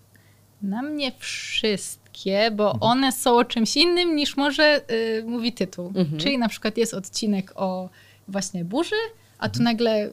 [0.62, 1.12] Na mnie
[2.52, 2.92] bo mhm.
[2.92, 5.88] one są o czymś innym niż może y, mówi tytuł.
[5.88, 6.18] Mhm.
[6.18, 7.90] Czyli na przykład jest odcinek o
[8.28, 8.96] właśnie burzy,
[9.38, 9.64] a tu mhm.
[9.64, 10.10] nagle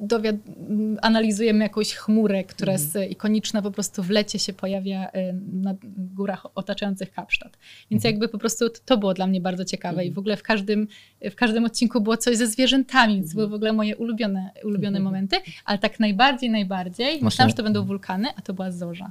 [0.00, 5.10] dowiad- analizujemy jakąś chmurę, która jest ikoniczna, po prostu w lecie się pojawia y,
[5.52, 7.58] na górach otaczających Kapsztad.
[7.90, 10.88] Więc jakby po prostu to było dla mnie bardzo ciekawe i w ogóle w każdym,
[11.30, 15.36] w każdym odcinku było coś ze zwierzętami, więc były w ogóle moje ulubione, ulubione momenty,
[15.64, 19.10] ale tak najbardziej, najbardziej myślałam, że to będą wulkany, a to była zorza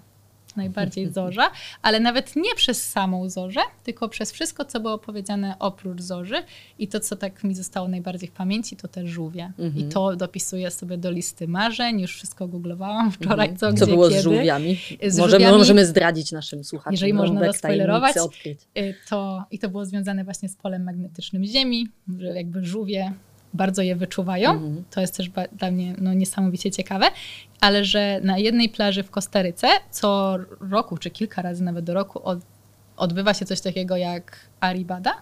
[0.59, 1.51] najbardziej zorza,
[1.81, 6.43] ale nawet nie przez samą zorzę, tylko przez wszystko, co było powiedziane oprócz zorzy
[6.79, 9.51] i to, co tak mi zostało najbardziej w pamięci, to te żółwie.
[9.59, 9.77] Mhm.
[9.77, 14.09] I to dopisuję sobie do listy marzeń, już wszystko googlowałam wczoraj, co, co gdzie, było
[14.09, 14.21] kiedy.
[14.21, 14.77] z żółwiami?
[15.07, 16.93] Z możemy, żółwiami, możemy zdradzić naszym słuchaczom.
[16.93, 18.15] Jeżeli można zaspoilerować,
[18.77, 21.87] y, to i to było związane właśnie z polem magnetycznym Ziemi,
[22.19, 23.13] że jakby żółwie
[23.53, 24.51] bardzo je wyczuwają.
[24.51, 24.83] Mhm.
[24.89, 27.05] To jest też dla mnie no, niesamowicie ciekawe,
[27.61, 30.37] ale że na jednej plaży w Kostaryce co
[30.71, 32.39] roku, czy kilka razy nawet do roku od,
[32.97, 35.13] odbywa się coś takiego jak Aribada,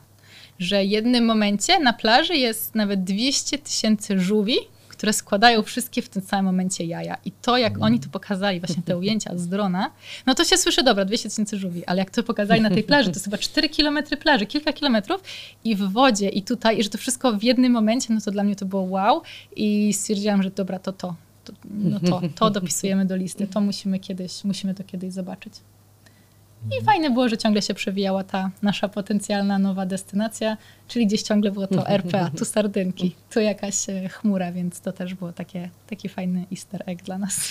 [0.60, 4.58] że w jednym momencie na plaży jest nawet 200 tysięcy żółwi,
[4.98, 7.18] które składają wszystkie w tym samym momencie jaja.
[7.26, 9.92] I to, jak oni to pokazali, właśnie te ujęcia z drona,
[10.26, 13.10] no to się słyszy, dobra, 200 tysięcy żółwi, ale jak to pokazali na tej plaży,
[13.10, 15.24] to jest chyba 4 kilometry plaży, kilka kilometrów
[15.64, 18.44] i w wodzie i tutaj, i że to wszystko w jednym momencie, no to dla
[18.44, 19.22] mnie to było wow
[19.56, 24.00] i stwierdziłam, że dobra, to to, to no to, to dopisujemy do listy, to musimy
[24.00, 25.54] kiedyś, musimy to kiedyś zobaczyć.
[26.82, 30.58] I fajne było, że ciągle się przewijała ta nasza potencjalna nowa destynacja,
[30.88, 35.14] czyli gdzieś ciągle było to RPA, tu sardynki, tu jakaś e, chmura, więc to też
[35.14, 37.40] było takie, taki fajny easter egg dla nas.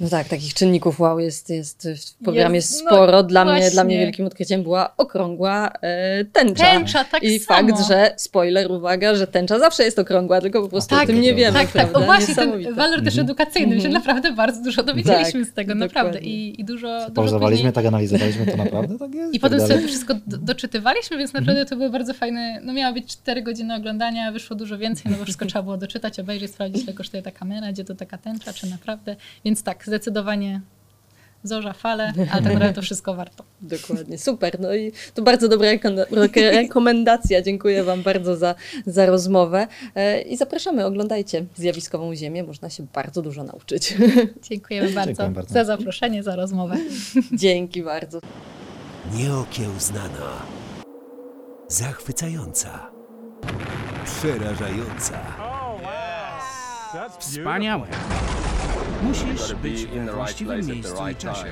[0.00, 1.88] No tak, takich czynników wow jest, jest
[2.20, 3.12] w programie jest, no sporo.
[3.12, 6.64] No, dla, mnie, dla mnie wielkim odkryciem była okrągła e, tęcza.
[6.64, 7.68] Tęcza, tak I samo.
[7.68, 11.20] fakt, że, spoiler, uwaga, że tęcza zawsze jest okrągła, tylko po prostu tak, o tym
[11.20, 11.58] nie wiemy.
[11.58, 11.96] Tak, tak.
[11.96, 13.26] O właśnie, ten walor też mhm.
[13.26, 13.82] edukacyjny, mm -hmm.
[13.82, 16.20] że naprawdę bardzo dużo dowiedzieliśmy tak, z tego, naprawdę.
[16.20, 17.72] I, i dużo, dużo później...
[17.72, 19.34] tak analizowaliśmy, to naprawdę tak jest.
[19.34, 23.06] I potem sobie to wszystko doczytywaliśmy, więc naprawdę to były bardzo fajne, no miała być
[23.06, 26.92] 4 godziny oglądania, wyszło dużo więcej, no bo wszystko trzeba było doczytać, obejrzeć, sprawdzić, ile
[26.92, 29.16] kosztuje ta kamera, gdzie to taka tęcza, czy naprawdę.
[29.44, 30.60] Więc tak, zdecydowanie
[31.42, 33.44] zorza, fale, ale tak naprawdę to wszystko warto.
[33.60, 34.60] Dokładnie, super.
[34.60, 35.68] No i to bardzo dobra
[36.36, 37.42] rekomendacja.
[37.42, 38.54] Dziękuję Wam bardzo za,
[38.86, 39.66] za rozmowę
[40.26, 43.94] i zapraszamy, oglądajcie Zjawiskową Ziemię, można się bardzo dużo nauczyć.
[44.50, 45.54] Dziękujemy bardzo, Dziękuję bardzo.
[45.54, 46.76] za zaproszenie, za rozmowę.
[47.32, 48.20] Dzięki bardzo.
[49.14, 50.59] Nieokiełznana,
[51.70, 52.90] zachwycająca,
[54.04, 55.18] przerażająca.
[57.18, 57.86] Wspaniałe.
[59.02, 61.46] Musisz być w właściwym miejscu i czasie.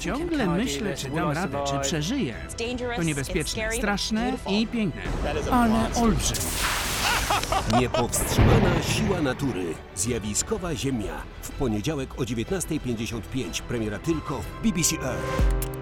[0.00, 2.34] Ciągle myślę, czy dam radę, czy przeżyję.
[2.96, 5.02] To niebezpieczne, straszne i piękne,
[5.50, 6.40] ale olbrzymie.
[7.80, 9.64] Niepowstrzymana siła natury.
[9.94, 11.22] Zjawiskowa Ziemia.
[11.42, 13.62] W poniedziałek o 19.55.
[13.62, 15.76] Premiera tylko w BBC Earth.